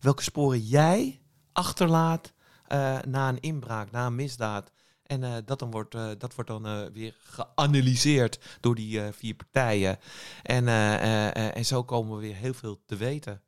welke 0.00 0.22
sporen 0.22 0.60
jij 0.60 1.20
achterlaat 1.52 2.32
eh, 2.72 2.98
na 3.08 3.28
een 3.28 3.40
inbraak, 3.40 3.90
na 3.90 4.06
een 4.06 4.14
misdaad. 4.14 4.70
En 5.02 5.24
eh, 5.24 5.32
dat, 5.44 5.58
dan 5.58 5.70
wordt, 5.70 5.94
eh, 5.94 6.08
dat 6.18 6.34
wordt 6.34 6.50
dan 6.50 6.66
eh, 6.66 6.80
weer 6.92 7.14
geanalyseerd 7.22 8.38
door 8.60 8.74
die 8.74 9.00
eh, 9.00 9.06
vier 9.12 9.34
partijen. 9.34 9.98
En, 10.42 10.68
eh, 10.68 10.94
eh, 10.94 11.36
eh, 11.36 11.56
en 11.56 11.64
zo 11.64 11.82
komen 11.84 12.14
we 12.16 12.22
weer 12.22 12.34
heel 12.34 12.54
veel 12.54 12.80
te 12.86 12.96
weten. 12.96 13.40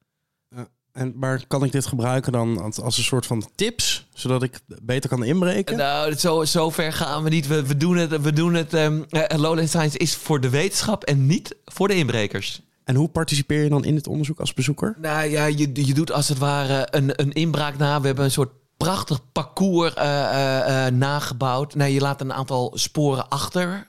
En, 0.92 1.12
maar 1.16 1.46
kan 1.46 1.64
ik 1.64 1.72
dit 1.72 1.86
gebruiken 1.86 2.32
dan 2.32 2.58
als, 2.60 2.80
als 2.80 2.98
een 2.98 3.04
soort 3.04 3.26
van 3.26 3.50
tips, 3.54 4.06
zodat 4.12 4.42
ik 4.42 4.60
beter 4.82 5.10
kan 5.10 5.24
inbreken? 5.24 5.76
Nou, 5.76 6.14
zo, 6.14 6.44
zo 6.44 6.70
ver 6.70 6.92
gaan 6.92 7.22
we 7.22 7.28
niet. 7.28 7.46
We, 7.46 7.66
we 7.66 7.76
doen 7.76 7.96
het. 7.96 8.20
We 8.22 8.32
doen 8.32 8.54
het 8.54 8.74
ehm, 8.74 9.02
eh, 9.08 9.38
Lowland 9.38 9.68
Science 9.68 9.98
is 9.98 10.14
voor 10.16 10.40
de 10.40 10.48
wetenschap 10.50 11.04
en 11.04 11.26
niet 11.26 11.56
voor 11.64 11.88
de 11.88 11.94
inbrekers. 11.94 12.62
En 12.84 12.94
hoe 12.94 13.08
participeer 13.08 13.62
je 13.62 13.68
dan 13.68 13.84
in 13.84 13.94
dit 13.94 14.06
onderzoek 14.06 14.40
als 14.40 14.54
bezoeker? 14.54 14.96
Nou 15.00 15.28
ja, 15.28 15.44
je, 15.44 15.86
je 15.86 15.94
doet 15.94 16.12
als 16.12 16.28
het 16.28 16.38
ware 16.38 16.88
een, 16.90 17.20
een 17.20 17.32
inbraak 17.32 17.78
na. 17.78 18.00
We 18.00 18.06
hebben 18.06 18.24
een 18.24 18.30
soort 18.30 18.52
prachtig 18.76 19.32
parcours 19.32 19.94
eh, 19.94 20.24
eh, 20.24 20.86
eh, 20.86 20.94
nagebouwd. 20.94 21.74
Nou, 21.74 21.90
je 21.90 22.00
laat 22.00 22.20
een 22.20 22.32
aantal 22.32 22.72
sporen 22.74 23.28
achter. 23.28 23.88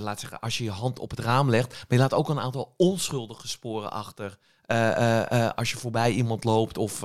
Laat 0.00 0.20
zeggen, 0.20 0.40
als 0.40 0.58
je 0.58 0.64
je 0.64 0.70
hand 0.70 0.98
op 0.98 1.10
het 1.10 1.18
raam 1.18 1.50
legt. 1.50 1.68
Maar 1.70 1.86
je 1.88 1.98
laat 1.98 2.14
ook 2.14 2.28
een 2.28 2.40
aantal 2.40 2.74
onschuldige 2.76 3.48
sporen 3.48 3.90
achter. 3.90 4.38
Als 5.54 5.70
je 5.70 5.76
voorbij 5.76 6.10
iemand 6.10 6.44
loopt 6.44 6.78
of... 6.78 7.04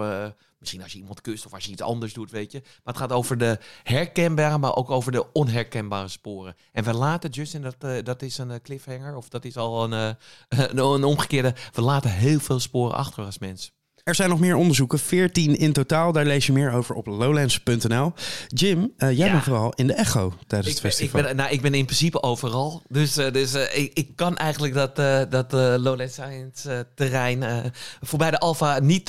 Misschien 0.60 0.84
als 0.84 0.92
je 0.92 1.00
iemand 1.00 1.22
kust 1.22 1.46
of 1.46 1.54
als 1.54 1.66
je 1.66 1.72
iets 1.72 1.82
anders 1.82 2.14
doet, 2.14 2.32
weet 2.32 2.52
je. 2.52 2.60
Maar 2.62 2.94
het 2.94 2.98
gaat 2.98 3.12
over 3.12 3.38
de 3.38 3.60
herkenbare, 3.84 4.58
maar 4.58 4.76
ook 4.76 4.92
over 4.92 5.12
de 5.12 5.32
onherkenbare 5.32 6.08
sporen. 6.08 6.56
En 6.72 6.84
we 6.84 6.94
laten, 6.94 7.30
Justin, 7.30 7.62
dat, 7.62 8.06
dat 8.06 8.22
is 8.22 8.38
een 8.38 8.62
cliffhanger, 8.62 9.16
of 9.16 9.30
dat 9.30 9.46
is 9.46 9.58
al 9.58 9.84
een, 9.84 10.16
een, 10.50 10.78
een 10.94 11.04
omgekeerde. 11.04 11.54
We 11.72 11.82
laten 11.82 12.12
heel 12.12 12.40
veel 12.40 12.60
sporen 12.60 12.96
achter 12.96 13.26
als 13.26 13.40
mens. 13.40 13.72
Er 14.04 14.16
zijn 14.16 14.30
nog 14.30 14.40
meer 14.40 14.56
onderzoeken, 14.56 15.00
14 15.00 15.58
in 15.58 15.74
totaal. 15.74 16.12
Daar 16.12 16.26
lees 16.26 16.46
je 16.46 16.52
meer 16.54 16.72
over 16.74 16.96
op 16.96 17.08
lowlands.nl. 17.08 18.14
Jim, 18.48 18.94
eh, 18.98 19.08
jij 19.18 19.26
Ja. 19.26 19.32
bent 19.32 19.44
vooral 19.44 19.74
in 19.76 19.88
de 19.88 19.94
Echo 19.94 20.34
tijdens 20.48 20.70
Ik 20.70 20.74
het 20.74 20.82
ben, 20.82 20.92
ik, 20.92 20.98
festival. 20.98 21.22
ben, 21.22 21.36
nou, 21.36 21.52
ik 21.52 21.62
ben 21.62 21.74
in 21.74 21.86
principe 21.86 22.24
overal. 22.24 22.82
Dus, 22.88 23.18
eh, 23.18 23.32
dus 23.32 23.54
eh, 23.54 23.78
ik, 23.84 23.92
ik 23.94 24.16
kan 24.16 24.38
eigenlijk 24.38 24.74
dat, 24.74 24.96
dat 25.32 25.54
eh, 25.54 25.76
Lowland 25.78 26.12
Science 26.12 26.88
terrein 26.96 27.72
voorbij 28.02 28.32
de 28.32 28.40
Alfa 28.40 28.80
niet 28.80 29.08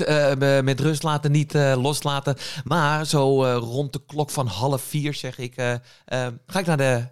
met 0.62 0.80
rust 0.80 1.02
laten, 1.02 1.32
niet 1.32 1.52
loslaten. 1.76 2.36
Maar 2.64 3.06
zo 3.06 3.44
rond 3.58 3.92
de 3.92 4.00
klok 4.06 4.30
van 4.30 4.46
half 4.46 4.82
vier 4.82 5.14
zeg 5.14 5.38
ik, 5.38 5.54
ga 6.46 6.58
ik 6.58 6.66
naar 6.66 6.76
de 6.76 7.06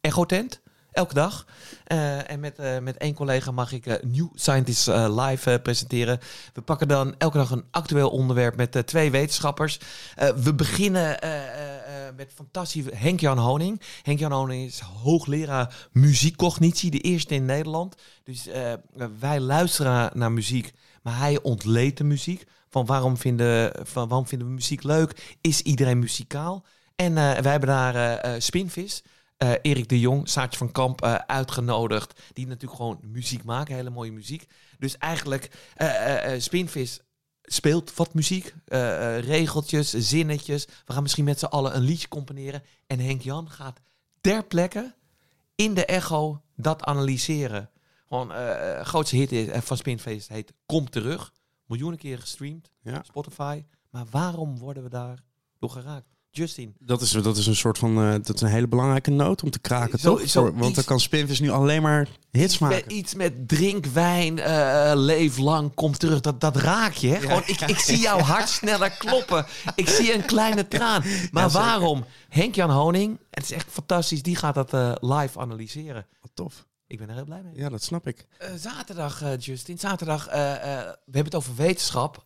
Echo 0.00 0.24
tent. 0.26 0.60
Elke 0.96 1.14
dag. 1.14 1.46
Eh, 1.84 2.30
en 2.30 2.40
met, 2.40 2.58
eh, 2.58 2.78
met 2.78 2.96
één 2.96 3.14
collega 3.14 3.50
mag 3.50 3.72
ik 3.72 3.86
eh, 3.86 4.02
New 4.02 4.28
Scientist 4.34 4.86
live 4.86 5.60
presenteren. 5.62 6.18
We 6.54 6.60
pakken 6.60 6.88
dan 6.88 7.14
elke 7.18 7.36
dag 7.36 7.50
een 7.50 7.64
actueel 7.70 8.10
onderwerp 8.10 8.56
met 8.56 8.86
twee 8.86 9.10
wetenschappers. 9.10 9.80
We 10.36 10.54
beginnen 10.54 11.18
met 12.16 12.32
fantastisch 12.34 12.84
Henk-Jan 12.94 13.38
Honing. 13.38 13.80
Henk-Jan 14.02 14.32
Honing 14.32 14.66
is 14.66 14.80
hoogleraar 14.80 15.88
muziekcognitie, 15.92 16.90
de 16.90 17.00
eerste 17.00 17.34
in 17.34 17.44
Nederland. 17.44 17.94
Dus 18.24 18.48
wij 19.18 19.40
luisteren 19.40 20.10
naar 20.14 20.32
muziek, 20.32 20.72
maar 21.02 21.18
hij 21.18 21.42
ontleedt 21.42 21.98
de 21.98 22.04
muziek. 22.04 22.44
Van 22.68 22.86
waarom 22.86 23.16
vinden, 23.16 23.72
van 23.86 24.08
waarom 24.08 24.26
vinden 24.26 24.48
we 24.48 24.54
muziek 24.54 24.82
leuk? 24.82 25.36
Is 25.40 25.62
iedereen 25.62 25.98
muzikaal? 25.98 26.64
En 26.94 27.14
wij 27.14 27.50
hebben 27.50 27.68
daar 27.68 28.42
Spinvis, 28.42 29.02
eh, 29.36 29.52
Erik 29.62 29.88
de 29.88 30.00
Jong, 30.00 30.28
Saartje 30.28 30.58
van 30.58 30.72
Kamp 30.72 31.02
eh, 31.02 31.14
uitgenodigd. 31.14 32.20
Die 32.32 32.46
natuurlijk 32.46 32.80
gewoon 32.80 32.98
muziek 33.02 33.44
maken, 33.44 33.74
hele 33.74 33.90
mooie 33.90 34.12
muziek. 34.12 34.46
Dus 34.78 34.98
eigenlijk, 34.98 35.50
eh, 35.74 36.40
Spinvis 36.40 37.00
speelt 37.42 37.94
wat 37.94 38.14
muziek. 38.14 38.54
regeltjes, 39.20 39.90
zinnetjes. 39.90 40.64
We 40.84 40.92
gaan 40.92 41.02
misschien 41.02 41.24
met 41.24 41.38
z'n 41.38 41.44
allen 41.44 41.76
een 41.76 41.82
liedje 41.82 42.08
componeren. 42.08 42.62
En 42.86 42.98
Henk 42.98 43.22
Jan 43.22 43.50
gaat 43.50 43.80
ter 44.20 44.44
plekke 44.44 44.94
in 45.54 45.74
de 45.74 45.84
echo 45.84 46.42
dat 46.56 46.84
analyseren. 46.84 47.70
Gewoon, 48.08 48.30
grootste 48.84 49.16
hit 49.16 49.64
van 49.64 49.76
Spinfeest 49.76 50.28
heet 50.28 50.52
Kom 50.66 50.90
Terug. 50.90 51.32
Miljoenen 51.66 51.98
keren 51.98 52.20
gestreamd. 52.20 52.70
Ja. 52.80 53.02
Spotify. 53.02 53.64
Maar 53.90 54.06
waarom 54.10 54.58
worden 54.58 54.82
we 54.82 54.88
daar 54.88 55.22
door 55.58 55.70
geraakt? 55.70 56.15
Justin. 56.36 56.74
Dat 56.78 57.00
is, 57.00 57.10
dat 57.10 57.36
is 57.36 57.46
een 57.46 57.56
soort 57.56 57.78
van, 57.78 57.98
eh, 58.02 58.12
dat 58.12 58.34
is 58.34 58.40
een 58.40 58.48
hele 58.48 58.68
belangrijke 58.68 59.10
noot 59.10 59.42
om 59.42 59.50
te 59.50 59.58
kraken, 59.58 59.98
Zo- 59.98 60.16
toch? 60.16 60.28
zo 60.28 60.40
Voor- 60.40 60.56
want 60.58 60.74
dan 60.74 60.84
kan 60.84 61.00
Spinvis 61.00 61.40
nu 61.40 61.50
alleen 61.50 61.82
maar 61.82 62.08
hits 62.30 62.58
Met, 62.58 62.70
maken. 62.70 62.92
iets 62.96 63.14
met 63.14 63.48
drink 63.48 63.86
wijn, 63.86 64.38
eh, 64.38 64.92
leef 64.94 65.36
lang, 65.38 65.74
kom 65.74 65.92
terug. 65.92 66.20
Dat, 66.20 66.40
dat 66.40 66.56
raak 66.56 66.92
je. 66.92 67.08
Hè? 67.08 67.20
Gewoon, 67.20 67.42
ik, 67.46 67.60
ik 67.60 67.78
zie 67.78 67.98
jouw 67.98 68.18
hart 68.18 68.48
sneller 68.48 68.90
kloppen. 68.90 69.46
Ik 69.74 69.88
zie 69.88 70.14
een 70.14 70.24
kleine 70.24 70.68
traan. 70.68 71.02
Maar 71.30 71.50
waarom? 71.50 72.04
Henk-Jan 72.28 72.70
Honing, 72.70 73.18
het 73.30 73.44
is 73.44 73.50
echt 73.52 73.66
fantastisch, 73.70 74.22
die 74.22 74.36
gaat 74.36 74.54
dat 74.54 74.72
eh, 74.72 74.92
live 75.00 75.38
analyseren. 75.38 76.06
Wat 76.20 76.30
tof. 76.34 76.66
Ik 76.86 76.98
ben 76.98 77.08
er 77.08 77.14
heel 77.14 77.24
blij 77.24 77.42
mee. 77.42 77.52
Ja, 77.62 77.68
dat 77.68 77.82
snap 77.82 78.06
ik. 78.06 78.26
Zaterdag, 78.56 79.22
Justin. 79.38 79.78
Zaterdag, 79.78 80.24
we 80.24 80.32
hebben 81.04 81.24
het 81.24 81.34
over 81.34 81.54
wetenschap. 81.56 82.24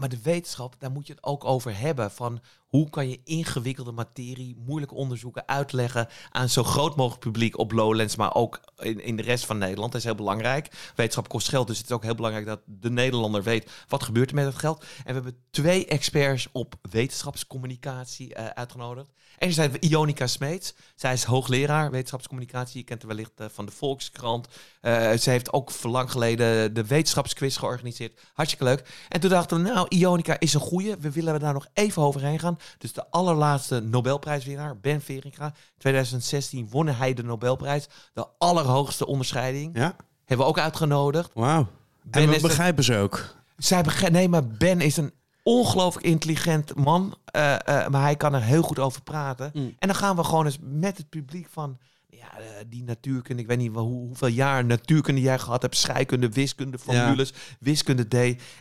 Maar 0.00 0.08
de 0.08 0.22
wetenschap, 0.22 0.74
daar 0.78 0.90
moet 0.90 1.06
je 1.06 1.12
het 1.12 1.24
ook 1.24 1.44
over 1.44 1.78
hebben. 1.78 2.10
Van 2.10 2.40
hoe 2.66 2.90
kan 2.90 3.08
je 3.08 3.20
ingewikkelde 3.24 3.92
materie, 3.92 4.56
moeilijke 4.66 4.94
onderzoeken 4.94 5.48
uitleggen 5.48 6.08
aan 6.30 6.48
zo 6.48 6.64
groot 6.64 6.96
mogelijk 6.96 7.20
publiek 7.20 7.58
op 7.58 7.72
Lowlands, 7.72 8.16
maar 8.16 8.34
ook 8.34 8.60
in, 8.78 9.00
in 9.00 9.16
de 9.16 9.22
rest 9.22 9.46
van 9.46 9.58
Nederland. 9.58 9.92
Dat 9.92 10.00
is 10.00 10.06
heel 10.06 10.16
belangrijk. 10.16 10.92
Wetenschap 10.96 11.28
kost 11.28 11.48
geld, 11.48 11.66
dus 11.66 11.78
het 11.78 11.86
is 11.86 11.92
ook 11.92 12.02
heel 12.02 12.14
belangrijk 12.14 12.46
dat 12.46 12.60
de 12.64 12.90
Nederlander 12.90 13.42
weet 13.42 13.70
wat 13.88 14.02
gebeurt 14.02 14.28
er 14.28 14.34
met 14.34 14.44
het 14.44 14.58
geld. 14.58 14.80
En 14.80 15.04
we 15.04 15.12
hebben 15.12 15.36
twee 15.50 15.86
experts 15.86 16.48
op 16.52 16.74
wetenschapscommunicatie 16.90 18.34
eh, 18.34 18.46
uitgenodigd. 18.46 19.12
Enerzijds 19.40 19.76
Ionica 19.78 20.26
Smeets. 20.26 20.74
Zij 20.94 21.12
is 21.12 21.24
hoogleraar 21.24 21.90
wetenschapscommunicatie. 21.90 22.78
Je 22.78 22.84
kent 22.84 23.02
haar 23.02 23.10
wellicht 23.10 23.32
eh, 23.36 23.46
van 23.52 23.66
de 23.66 23.72
Volkskrant. 23.72 24.48
Eh, 24.80 25.12
ze 25.12 25.30
heeft 25.30 25.52
ook 25.52 25.70
voor 25.70 25.90
lang 25.90 26.10
geleden 26.10 26.74
de 26.74 26.86
wetenschapsquiz 26.86 27.58
georganiseerd. 27.58 28.20
Hartstikke 28.32 28.64
leuk. 28.64 28.88
En 29.08 29.20
toen 29.20 29.30
dachten 29.30 29.62
we, 29.62 29.68
nou, 29.70 29.86
Ionica 29.88 30.36
is 30.38 30.54
een 30.54 30.60
goeie. 30.60 30.96
We 30.96 31.10
willen 31.10 31.40
daar 31.40 31.52
nog 31.52 31.66
even 31.72 32.02
overheen 32.02 32.38
gaan. 32.38 32.58
Dus 32.78 32.92
de 32.92 33.10
allerlaatste 33.10 33.80
Nobelprijswinnaar, 33.80 34.78
Ben 34.80 35.00
Veringa. 35.00 35.54
2016 35.78 36.68
won 36.70 36.86
hij 36.88 37.14
de 37.14 37.22
Nobelprijs. 37.22 37.88
De 38.12 38.26
allerhoogste 38.38 39.06
onderscheiding. 39.06 39.76
Ja, 39.78 39.96
Hebben 40.24 40.46
we 40.46 40.52
ook 40.52 40.58
uitgenodigd. 40.58 41.30
wauw. 41.34 41.66
Ben 42.02 42.22
En 42.22 42.30
we 42.30 42.40
begrijpen 42.40 42.84
ze 42.84 42.96
ook. 42.96 43.34
zij 43.56 43.82
begrijpt, 43.82 44.14
nee, 44.14 44.28
maar 44.28 44.46
Ben 44.46 44.80
is 44.80 44.96
een 44.96 45.12
ongelooflijk 45.50 46.06
intelligent 46.06 46.74
man. 46.74 47.14
eh, 47.24 47.54
eh, 47.54 47.88
maar 47.88 48.02
hij 48.02 48.16
kan 48.16 48.34
er 48.34 48.42
heel 48.42 48.62
goed 48.62 48.78
over 48.78 49.02
praten. 49.02 49.50
Mm. 49.54 49.74
En 49.78 49.88
dan 49.88 49.96
gaan 49.96 50.16
we 50.16 50.24
gewoon 50.24 50.44
eens 50.44 50.58
met 50.60 50.96
het 50.96 51.08
publiek 51.08 51.48
van... 51.50 51.78
Ja, 52.08 52.38
eh, 52.38 52.44
die 52.68 52.82
natuurkunde, 52.82 53.42
ik 53.42 53.48
weet 53.48 53.58
niet 53.58 53.72
wel 53.72 53.84
hoe, 53.84 54.06
hoeveel 54.06 54.28
jaar 54.28 54.64
natuurkunde 54.64 55.20
jij 55.20 55.38
gehad 55.38 55.62
hebt. 55.62 55.76
Scheikunde, 55.76 56.28
wiskunde, 56.28 56.78
formules, 56.78 57.32
wiskunde 57.60 58.08
D. 58.08 58.14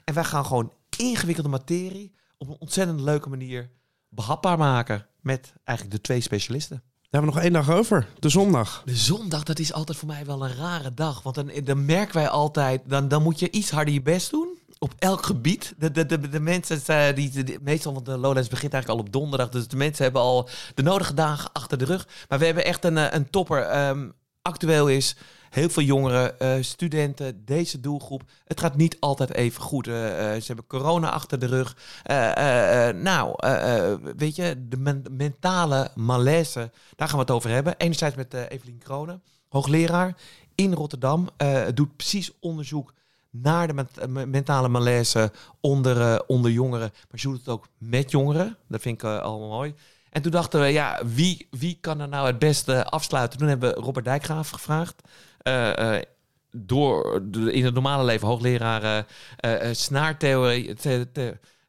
En 0.04 0.14
wij 0.14 0.24
gaan 0.24 0.46
gewoon 0.46 0.72
ingewikkelde 0.98 1.50
materie 1.50 2.14
op 2.38 2.48
een 2.48 2.56
ontzettend 2.60 3.00
leuke 3.02 3.30
manier 3.30 3.70
behapbaar 4.10 4.58
maken. 4.58 5.06
Met 5.22 5.54
eigenlijk 5.64 5.98
de 5.98 6.04
twee 6.04 6.22
specialisten. 6.22 6.78
Daar 6.78 7.22
hebben 7.22 7.30
we 7.30 7.36
nog 7.36 7.44
één 7.44 7.54
dag 7.54 7.78
over. 7.78 8.08
De 8.20 8.30
zondag. 8.30 8.82
De 8.86 8.96
zondag, 8.96 9.44
dat 9.44 9.60
is 9.60 9.74
altijd 9.74 9.98
voor 9.98 10.08
mij 10.08 10.26
wel 10.26 10.46
een 10.46 10.56
rare 10.56 10.94
dag. 10.94 11.22
Want 11.24 11.36
dan, 11.36 11.52
dan 11.64 11.86
merken 11.86 12.16
wij 12.16 12.30
altijd, 12.30 12.82
dan, 12.86 13.08
dan 13.08 13.24
moet 13.24 13.40
je 13.40 13.52
iets 13.52 13.72
harder 13.72 13.94
je 13.94 14.02
best 14.02 14.32
doen. 14.32 14.49
Op 14.82 14.94
elk 15.00 15.26
gebied. 15.26 15.74
De, 15.78 15.92
de, 15.92 16.30
de, 16.30 16.40
mensen, 16.40 16.82
eh, 16.86 17.16
die, 17.16 17.60
meestal, 17.62 17.94
want 17.94 18.06
de 18.06 18.18
Lowlands 18.18 18.50
begint 18.50 18.74
eigenlijk 18.74 19.02
al 19.02 19.08
op 19.08 19.14
donderdag. 19.14 19.50
Dus 19.50 19.68
de 19.68 19.76
mensen 19.78 20.04
hebben 20.04 20.22
al 20.22 20.50
de 20.74 20.84
nodige 20.84 21.14
dagen 21.14 21.52
achter 21.54 21.78
de 21.78 21.86
rug. 21.86 22.08
Maar 22.28 22.40
we 22.40 22.46
hebben 22.46 22.66
echt 22.66 22.86
een, 22.86 22.98
eh, 22.98 23.06
een 23.10 23.30
topper. 23.30 23.62
Ehm, 23.62 24.10
actueel 24.42 24.88
is 24.88 25.16
heel 25.50 25.70
veel 25.70 25.84
jongeren, 25.84 26.40
eh, 26.40 26.54
studenten, 26.62 27.46
deze 27.46 27.80
doelgroep. 27.80 28.24
Het 28.46 28.60
gaat 28.60 28.76
niet 28.76 28.98
altijd 29.00 29.34
even 29.34 29.62
goed. 29.62 29.86
Ze 29.86 30.44
hebben 30.46 30.68
corona 30.68 31.10
achter 31.10 31.40
de 31.40 31.46
rug. 31.46 31.76
Nou, 33.02 33.34
weet 34.18 34.36
je, 34.36 34.66
de 34.70 34.78
men- 34.78 35.06
mentale 35.12 35.92
malaise, 35.96 36.72
daar 36.96 37.08
gaan 37.08 37.18
we 37.18 37.24
het 37.24 37.32
over 37.32 37.50
hebben. 37.50 37.78
Enerzijds 37.78 38.16
met 38.16 38.34
Evelien 38.34 38.78
Kronen, 38.78 39.24
hoogleraar 39.50 40.16
in 40.56 40.74
Rotterdam. 40.74 41.30
doet 41.74 41.96
precies 41.96 42.32
onderzoek 42.40 42.94
naar 43.30 43.68
de 43.68 43.74
ment- 43.74 43.98
eh, 43.98 44.08
me- 44.08 44.26
mentale 44.26 44.68
malaise 44.70 45.32
onder, 45.62 46.02
eh, 46.02 46.20
onder 46.28 46.52
jongeren. 46.52 46.92
Maar 47.10 47.20
ze 47.20 47.28
doet 47.28 47.38
het 47.38 47.48
ook 47.48 47.68
met 47.78 48.12
jongeren. 48.12 48.58
Dat 48.68 48.82
vind 48.82 48.96
ik 48.96 49.04
eh, 49.10 49.20
allemaal 49.20 49.50
mooi. 49.50 49.74
En 50.10 50.22
toen 50.22 50.32
dachten 50.32 50.60
we, 50.62 50.66
ja, 50.68 51.02
wie, 51.06 51.48
wie 51.52 51.78
kan 51.82 52.00
er 52.00 52.08
nou 52.08 52.28
het 52.28 52.40
beste 52.40 52.86
afsluiten? 52.86 53.40
Toen 53.40 53.48
hebben 53.48 53.70
we 53.76 53.82
Robert 53.82 54.06
Dijkgraaf 54.06 54.50
gevraagd. 54.50 55.02
Eh, 55.40 55.96
eh, 55.98 56.04
door 56.52 57.22
in 57.52 57.66
het 57.66 57.74
normale 57.74 58.04
leven 58.04 58.28
hoogleraar 58.28 58.84
eh, 58.84 58.98
eh, 59.38 59.70
eh, 59.70 59.76
snaartheorie. 59.76 60.74
te- 60.74 61.08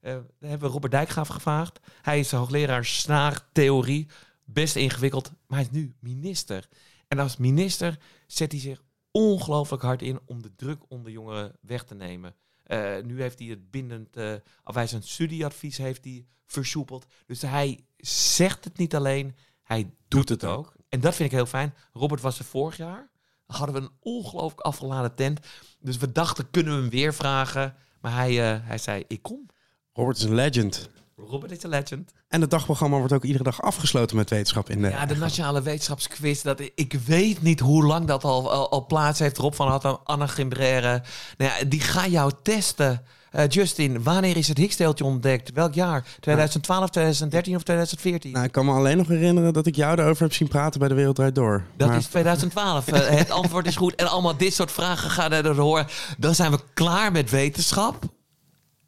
eh, 0.01 0.17
hebben 0.41 0.61
we 0.69 0.73
Robert 0.75 0.93
Dijkgraaf 0.93 1.29
gevraagd. 1.29 1.81
Hij 2.03 2.19
is 2.19 2.31
hoogleraar 2.33 2.85
snaartheorie. 2.85 4.07
Best 4.45 4.77
ingewikkeld, 4.77 5.33
maar 5.47 5.59
hij 5.59 5.69
is 5.73 5.79
nu 5.79 5.95
minister. 6.01 6.69
En 7.09 7.19
als 7.19 7.37
minister 7.37 7.99
zet 8.27 8.53
hij 8.53 8.61
zich 8.61 8.83
ongelooflijk 9.11 9.83
hard 9.83 10.03
in 10.03 10.21
om 10.25 10.43
de 10.43 10.55
druk 10.55 10.83
onder 10.89 11.13
jongeren 11.13 11.57
weg 11.61 11.85
te 11.85 11.95
nemen. 11.95 12.35
Eh, 12.63 12.97
nu 13.05 13.21
heeft 13.21 13.39
hij 13.39 13.49
het 13.49 13.71
bindend, 13.71 14.17
eh 14.17 14.35
of 14.65 14.75
hij 14.75 14.87
zijn 14.87 15.03
studieadvies 15.03 15.77
heeft 15.77 16.05
hij 16.05 16.27
versoepeld. 16.47 17.07
Dus 17.27 17.43
hij 17.43 17.85
zegt 17.97 18.65
het 18.65 18.79
niet 18.79 18.95
alleen, 18.95 19.37
hij 19.63 19.91
doet, 20.09 20.29
het 20.29 20.41
het 20.41 20.51
ook. 20.51 20.75
En 20.89 21.01
dat 21.01 21.15
vind 21.15 21.31
ik 21.31 21.37
heel 21.37 21.47
fijn. 21.47 21.75
Robert 21.93 22.21
was 22.21 22.39
er 22.39 22.45
vorig 22.45 22.77
jaar. 22.77 23.11
Hadden 23.47 23.75
we 23.75 23.81
een 23.81 23.97
ongelooflijk 24.01 24.61
afgeladen 24.61 25.15
tent. 25.15 25.41
Dus 25.81 25.97
we 25.97 26.13
dachten, 26.13 26.51
kunnen 26.51 26.75
we 26.75 26.81
hem 26.81 26.91
weer 26.91 27.15
vragen? 27.15 27.75
Maar 28.01 28.15
hij, 28.15 28.53
eh, 28.53 28.67
hij 28.67 28.79
zei, 28.79 29.05
ik 29.09 29.23
kom. 29.23 29.47
Robert 29.93 30.17
is 30.17 30.23
een 30.23 30.35
legend. 30.35 30.91
Robert 31.29 31.53
is 31.53 31.63
een 31.63 31.71
legend. 31.71 32.13
En 32.29 32.41
het 32.41 32.51
dagprogramma 32.51 32.99
wordt 32.99 33.13
ook 33.13 33.25
iedere 33.25 33.45
dag 33.45 33.63
afgesloten 33.63 34.17
met 34.17 34.31
wetenschap 34.31 34.71
in 34.71 34.83
de... 34.83 34.89
Ja, 34.89 35.07
de 35.07 35.17
Nationale 35.17 35.63
Wetenschapsquiz. 35.63 36.43
Dat, 36.43 36.61
ik 36.75 36.99
weet 37.07 37.43
niet 37.43 37.61
hoe 37.61 37.85
lang 37.85 38.07
dat 38.07 38.25
al, 38.25 38.53
al, 38.53 38.71
al 38.71 38.87
plaats 38.87 39.19
heeft. 39.19 39.39
Rob 39.39 39.53
van 39.55 39.69
Hattem, 39.69 39.97
Anna 40.05 40.27
Gimbrère. 40.27 41.03
Nou 41.37 41.51
ja, 41.59 41.65
die 41.65 41.81
gaan 41.81 42.11
jou 42.11 42.33
testen. 42.43 43.03
Eh, 43.31 43.49
Justin, 43.49 44.03
wanneer 44.03 44.37
is 44.37 44.49
het 44.49 44.59
Higgsdeeltje 44.59 45.05
ontdekt? 45.05 45.53
Welk 45.53 45.75
jaar? 45.75 46.05
2012, 46.21 46.91
2013 46.91 47.57
of 47.57 47.63
2014? 47.63 48.33
Nou, 48.33 48.45
ik 48.45 48.53
kan 48.53 48.65
me 48.65 48.73
alleen 48.73 48.97
nog 48.97 49.09
herinneren 49.09 49.53
dat 49.53 49.67
ik 49.67 49.77
jou 49.77 49.97
daarover 49.97 50.23
heb 50.23 50.33
zien 50.33 50.49
praten 50.49 50.81
bij 50.81 50.89
de 50.89 50.95
Wereld 50.95 51.17
Draait 51.17 51.35
Door. 51.35 51.65
Dat 51.77 51.89
Maar- 51.89 51.97
is 51.97 52.07
2012. 52.07 52.89
Eh, 52.89 53.09
het 53.09 53.31
antwoord 53.31 53.67
is 53.67 53.77
goed. 53.77 53.95
En 53.95 54.11
allemaal 54.11 54.37
dit 54.37 54.55
soort 54.55 54.73
vragen 54.73 55.11
gaan 55.11 55.33
er 55.33 55.43
door 55.43 55.57
horen. 55.57 55.87
Dan 56.19 56.35
zijn 56.35 56.51
we 56.51 56.59
klaar 56.75 57.13
met 57.13 57.31
wetenschap. 57.31 58.05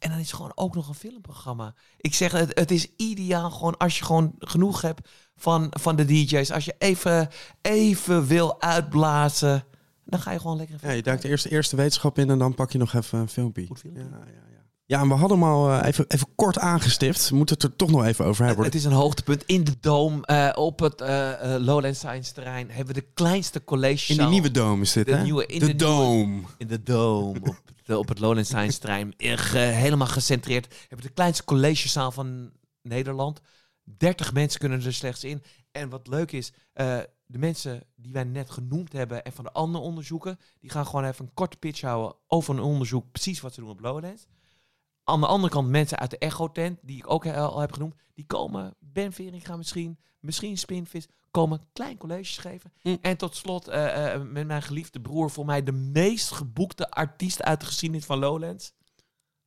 En 0.03 0.09
dan 0.09 0.19
is 0.19 0.27
het 0.27 0.35
gewoon 0.35 0.51
ook 0.55 0.75
nog 0.75 0.87
een 0.87 0.93
filmprogramma. 0.93 1.73
Ik 1.97 2.13
zeg, 2.13 2.31
het, 2.31 2.59
het 2.59 2.71
is 2.71 2.87
ideaal 2.97 3.51
gewoon 3.51 3.77
als 3.77 3.97
je 3.97 4.05
gewoon 4.05 4.35
genoeg 4.39 4.81
hebt 4.81 5.09
van, 5.35 5.67
van 5.69 5.95
de 5.95 6.05
DJ's. 6.05 6.51
Als 6.51 6.65
je 6.65 6.75
even, 6.77 7.29
even 7.61 8.27
wil 8.27 8.61
uitblazen, 8.61 9.65
dan 10.05 10.19
ga 10.19 10.31
je 10.31 10.39
gewoon 10.39 10.57
lekker... 10.57 10.77
Ja, 10.81 10.91
je 10.91 11.01
duikt 11.01 11.23
eerst 11.23 11.43
de 11.43 11.49
eerste 11.49 11.75
wetenschap 11.75 12.17
in 12.19 12.29
en 12.29 12.37
dan 12.37 12.53
pak 12.53 12.71
je 12.71 12.77
nog 12.77 12.93
even 12.93 13.19
een 13.19 13.29
filmpje. 13.29 13.65
Goed 13.65 13.79
filmpje. 13.79 14.03
Ja, 14.03 14.09
ja, 14.09 14.31
ja. 14.51 14.52
Ja, 14.93 15.01
en 15.01 15.07
we 15.07 15.13
hadden 15.13 15.39
hem 15.39 15.47
al 15.49 15.71
eh, 15.71 15.87
even, 15.87 16.05
even 16.07 16.27
kort 16.35 16.59
aangestipt. 16.59 17.29
We 17.29 17.35
moeten 17.35 17.55
het 17.55 17.63
er 17.63 17.75
toch 17.75 17.91
nog 17.91 18.05
even 18.05 18.25
over 18.25 18.45
hebben. 18.45 18.65
Het 18.65 18.75
is 18.75 18.83
een 18.85 18.91
hoogtepunt 18.91 19.43
in 19.45 19.63
de 19.63 19.75
Doom. 19.79 20.23
eh, 20.23 20.49
op 20.55 20.79
het 20.79 21.01
eh, 21.01 21.55
eh, 21.55 21.61
Lowland 21.61 21.95
Science 21.95 22.33
terrein 22.33 22.69
hebben 22.71 22.95
we 22.95 23.01
de 23.01 23.07
kleinste 23.13 23.63
college 23.63 24.11
in 24.11 24.17
die 24.19 24.27
nieuwe 24.27 24.51
dome 24.51 24.81
is 24.81 24.91
dit, 24.91 25.05
De 25.05 25.15
hè? 25.15 25.23
nieuwe- 25.23 25.45
in 25.45 25.59
de, 25.59 25.65
de 25.65 25.73
nieuwe- 25.85 25.95
dome. 25.95 26.41
in 26.57 26.67
de 26.67 26.83
Dome 26.83 27.39
op, 27.41 27.55
de, 27.85 27.97
op 27.97 28.07
het 28.07 28.19
Lowland 28.19 28.45
Science 28.47 28.79
terrein. 28.79 29.13
Helemaal 29.17 30.07
gecentreerd. 30.07 30.67
We 30.67 30.75
hebben 30.87 31.07
de 31.07 31.13
kleinste 31.13 31.43
collegezaal 31.43 32.11
van 32.11 32.51
Nederland. 32.81 33.41
30 33.83 34.33
mensen 34.33 34.59
kunnen 34.59 34.83
er 34.85 34.93
slechts 34.93 35.23
in. 35.23 35.43
En 35.71 35.89
wat 35.89 36.07
leuk 36.07 36.31
is, 36.31 36.51
de 37.25 37.37
mensen 37.37 37.83
die 37.95 38.13
wij 38.13 38.23
net 38.23 38.49
genoemd 38.49 38.91
hebben 38.93 39.23
en 39.23 39.31
van 39.33 39.43
de 39.43 39.51
andere 39.51 39.83
onderzoeken, 39.83 40.39
die 40.59 40.69
gaan 40.69 40.85
gewoon 40.85 41.05
even 41.05 41.25
een 41.25 41.33
korte 41.33 41.57
pitch 41.57 41.81
houden 41.81 42.15
over 42.27 42.53
een 42.55 42.61
onderzoek, 42.61 43.11
precies 43.11 43.41
wat 43.41 43.53
ze 43.53 43.59
doen 43.59 43.69
op 43.69 43.79
Lowlands. 43.79 44.25
Aan 45.03 45.19
de 45.19 45.27
andere 45.27 45.53
kant 45.53 45.67
mensen 45.67 45.99
uit 45.99 46.09
de 46.09 46.17
Echo-tent, 46.17 46.79
die 46.81 46.97
ik 46.97 47.09
ook 47.09 47.27
al 47.27 47.59
heb 47.59 47.71
genoemd, 47.71 47.95
die 48.13 48.25
komen, 48.25 48.75
Ben 48.79 49.13
Veringa 49.13 49.55
misschien, 49.55 49.99
misschien 50.19 50.57
Spinvis, 50.57 51.07
komen 51.31 51.61
klein 51.73 51.97
colleges 51.97 52.37
geven. 52.37 52.73
Hm. 52.81 52.95
En 53.01 53.17
tot 53.17 53.35
slot, 53.35 53.67
eh, 53.67 54.13
eh, 54.13 54.21
met 54.21 54.47
mijn 54.47 54.61
geliefde 54.61 55.01
broer, 55.01 55.31
voor 55.31 55.45
mij 55.45 55.63
de 55.63 55.71
meest 55.71 56.31
geboekte 56.31 56.91
artiest 56.91 57.43
uit 57.43 57.59
de 57.59 57.65
geschiedenis 57.65 58.05
van 58.05 58.19
Lowlands, 58.19 58.73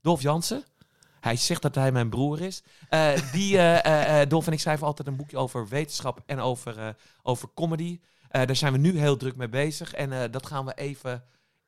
Dolf 0.01 0.23
Jansen. 0.23 0.65
Hij 1.21 1.37
zegt 1.37 1.63
dat 1.63 1.75
hij 1.75 1.93
mijn 1.93 2.11
broer 2.11 2.41
is. 2.41 2.63
Eh, 2.89 3.33
die, 3.33 3.57
Dolf 4.29 4.47
en 4.47 4.53
ik 4.53 4.61
schrijven 4.61 4.87
altijd 4.87 5.09
een 5.09 5.17
boekje 5.17 5.39
over 5.39 5.69
wetenschap 5.69 6.23
en 6.27 6.39
over, 6.39 6.97
over 7.23 7.49
comedy. 7.55 8.01
Daar 8.31 8.57
zijn 8.57 8.73
we 8.73 8.79
nu 8.79 8.99
heel 8.99 9.17
druk 9.17 9.37
mee 9.37 9.49
bezig. 9.49 9.95
En 9.95 10.31
dat 10.31 10.47
gaan 10.47 10.65
we 10.65 10.75
even 10.75 11.25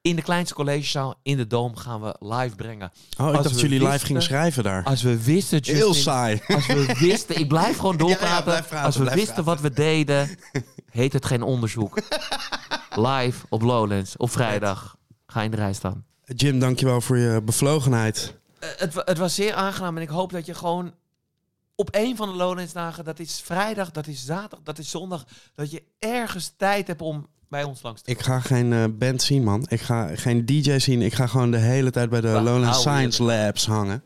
in 0.09 0.16
de 0.16 0.23
kleinste 0.23 0.55
collegezaal 0.55 1.14
in 1.23 1.37
de 1.37 1.47
Dome 1.47 1.77
gaan 1.77 2.01
we 2.01 2.16
live 2.18 2.57
brengen. 2.57 2.90
Oh, 3.18 3.29
ik 3.29 3.35
Als 3.35 3.42
dacht 3.42 3.49
dat 3.49 3.61
jullie 3.61 3.88
live 3.88 4.07
gingen 4.07 4.23
schrijven 4.23 4.62
daar. 4.62 4.85
Als 4.85 5.03
we 5.03 5.25
wisten, 5.25 5.59
Justin, 5.59 5.75
Heel 5.75 5.94
saai. 5.94 6.40
als 6.47 6.66
we 6.66 6.94
wisten, 7.09 7.38
ik 7.38 7.49
blijf 7.49 7.77
gewoon 7.77 7.97
doorpraten. 7.97 8.29
Ja, 8.29 8.37
ja, 8.37 8.42
blijf 8.42 8.68
praten, 8.68 8.87
als 8.87 8.97
we 8.97 9.14
wisten 9.14 9.44
wat 9.44 9.61
we 9.61 9.71
deden, 9.71 10.38
heet 10.90 11.12
het 11.12 11.27
geen 11.27 11.42
onderzoek. 11.42 12.01
Live 13.09 13.47
op 13.49 13.62
Lowlands 13.62 14.16
op 14.16 14.31
vrijdag. 14.31 14.97
Ga 15.27 15.42
in 15.42 15.51
de 15.51 15.57
rij 15.57 15.73
staan. 15.73 16.05
Jim, 16.25 16.59
dankjewel 16.59 17.01
voor 17.01 17.18
je 17.18 17.42
bevlogenheid. 17.42 18.35
Eh, 18.59 18.68
het, 18.77 18.94
het 18.94 19.18
was 19.18 19.35
zeer 19.35 19.55
aangenaam 19.55 19.97
en 19.97 20.03
ik 20.03 20.09
hoop 20.09 20.33
dat 20.33 20.47
je 20.47 20.55
gewoon 20.55 20.94
op 21.75 21.88
een 21.90 22.16
van 22.16 22.29
de 22.29 22.35
Lowlands 22.35 22.73
dagen, 22.73 23.05
dat 23.05 23.18
is 23.18 23.40
vrijdag, 23.40 23.90
dat 23.90 24.07
is 24.07 24.25
zaterdag, 24.25 24.61
dat 24.62 24.79
is 24.79 24.90
zondag, 24.90 25.27
dat 25.55 25.71
je 25.71 25.83
ergens 25.99 26.53
tijd 26.57 26.87
hebt 26.87 27.03
om 27.03 27.27
bij 27.48 27.64
ons 27.64 27.82
langs 27.82 28.02
Ik 28.04 28.20
ga 28.20 28.40
geen 28.40 28.72
eh, 28.72 28.84
band 28.92 29.22
zien, 29.22 29.44
man. 29.44 29.66
Ik 29.68 29.80
ga 29.80 30.16
geen 30.16 30.46
DJ 30.46 30.78
zien. 30.78 31.02
Ik 31.02 31.14
ga 31.14 31.26
gewoon 31.26 31.50
de 31.50 31.56
hele 31.58 31.90
tijd 31.90 32.11
bij 32.11 32.20
de 32.20 32.28
Lowland 32.28 32.74
je 32.74 32.80
Science? 32.80 33.22
Labs 33.22 33.66
hangen. 33.66 34.04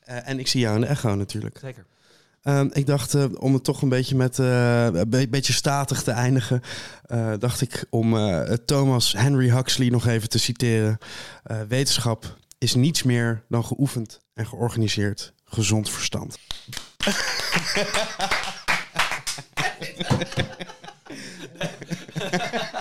Eh, 0.00 0.28
en 0.28 0.38
ik 0.38 0.48
zie 0.48 0.60
jou 0.60 0.74
in 0.74 0.80
de 0.80 0.86
Echo 0.86 1.14
natuurlijk. 1.14 1.58
Zeker. 1.62 1.84
Ehm, 2.42 2.68
ik 2.72 2.86
dacht, 2.86 3.14
eh, 3.14 3.24
om 3.38 3.54
het 3.54 3.64
toch 3.64 3.82
een 3.82 3.88
beetje 3.88 4.16
met 4.16 4.38
een 4.38 5.08
be- 5.08 5.28
beetje 5.28 5.52
statig 5.52 6.02
te 6.02 6.10
eindigen, 6.10 6.60
dacht 7.38 7.60
ik 7.60 7.84
om 7.90 8.16
Thomas 8.64 9.12
Henry 9.12 9.50
Huxley 9.50 9.88
nog 9.88 10.06
even 10.06 10.28
te 10.28 10.38
citeren. 10.38 10.98
Wetenschap 11.68 12.36
is 12.58 12.74
niets 12.74 13.02
meer 13.02 13.42
dan 13.48 13.64
geoefend 13.64 14.20
en 14.34 14.46
georganiseerd 14.46 15.32
gezond 15.44 15.90
verstand. 15.90 16.36